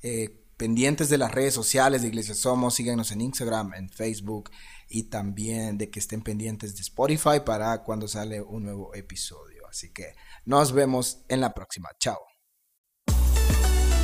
eh, 0.02 0.41
pendientes 0.58 1.10
de 1.10 1.19
las 1.19 1.32
redes 1.32 1.54
sociales 1.54 2.02
de 2.02 2.08
Iglesia 2.08 2.34
Somos, 2.34 2.74
síganos 2.74 3.12
en 3.12 3.21
Instagram, 3.21 3.76
en 3.76 3.89
Facebook 3.89 4.50
y 4.89 5.04
también 5.04 5.78
de 5.78 5.89
que 5.91 6.00
estén 6.00 6.21
pendientes 6.21 6.76
de 6.76 6.82
Spotify 6.82 7.41
para 7.45 7.84
cuando 7.84 8.08
sale 8.08 8.41
un 8.41 8.63
nuevo 8.63 8.93
episodio. 8.93 9.51
Así 9.72 9.90
que 9.90 10.14
nos 10.44 10.74
vemos 10.74 11.20
en 11.30 11.40
la 11.40 11.54
próxima. 11.54 11.88
Chao. 11.98 12.20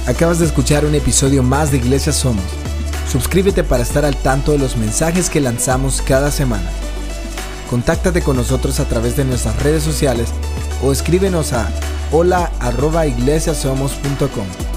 Acabas 0.07 0.39
de 0.39 0.45
escuchar 0.45 0.85
un 0.85 0.95
episodio 0.95 1.43
más 1.43 1.71
de 1.71 1.77
Iglesia 1.77 2.13
Somos. 2.13 2.45
Suscríbete 3.11 3.65
para 3.65 3.83
estar 3.83 4.05
al 4.05 4.15
tanto 4.15 4.53
de 4.53 4.59
los 4.59 4.77
mensajes 4.77 5.29
que 5.29 5.41
lanzamos 5.41 6.01
cada 6.01 6.31
semana. 6.31 6.71
Contáctate 7.69 8.21
con 8.21 8.37
nosotros 8.37 8.79
a 8.79 8.87
través 8.87 9.17
de 9.17 9.25
nuestras 9.25 9.61
redes 9.61 9.83
sociales 9.83 10.29
o 10.81 10.93
escríbenos 10.93 11.51
a 11.51 11.69
hola@iglesiasomos.com. 12.13 14.76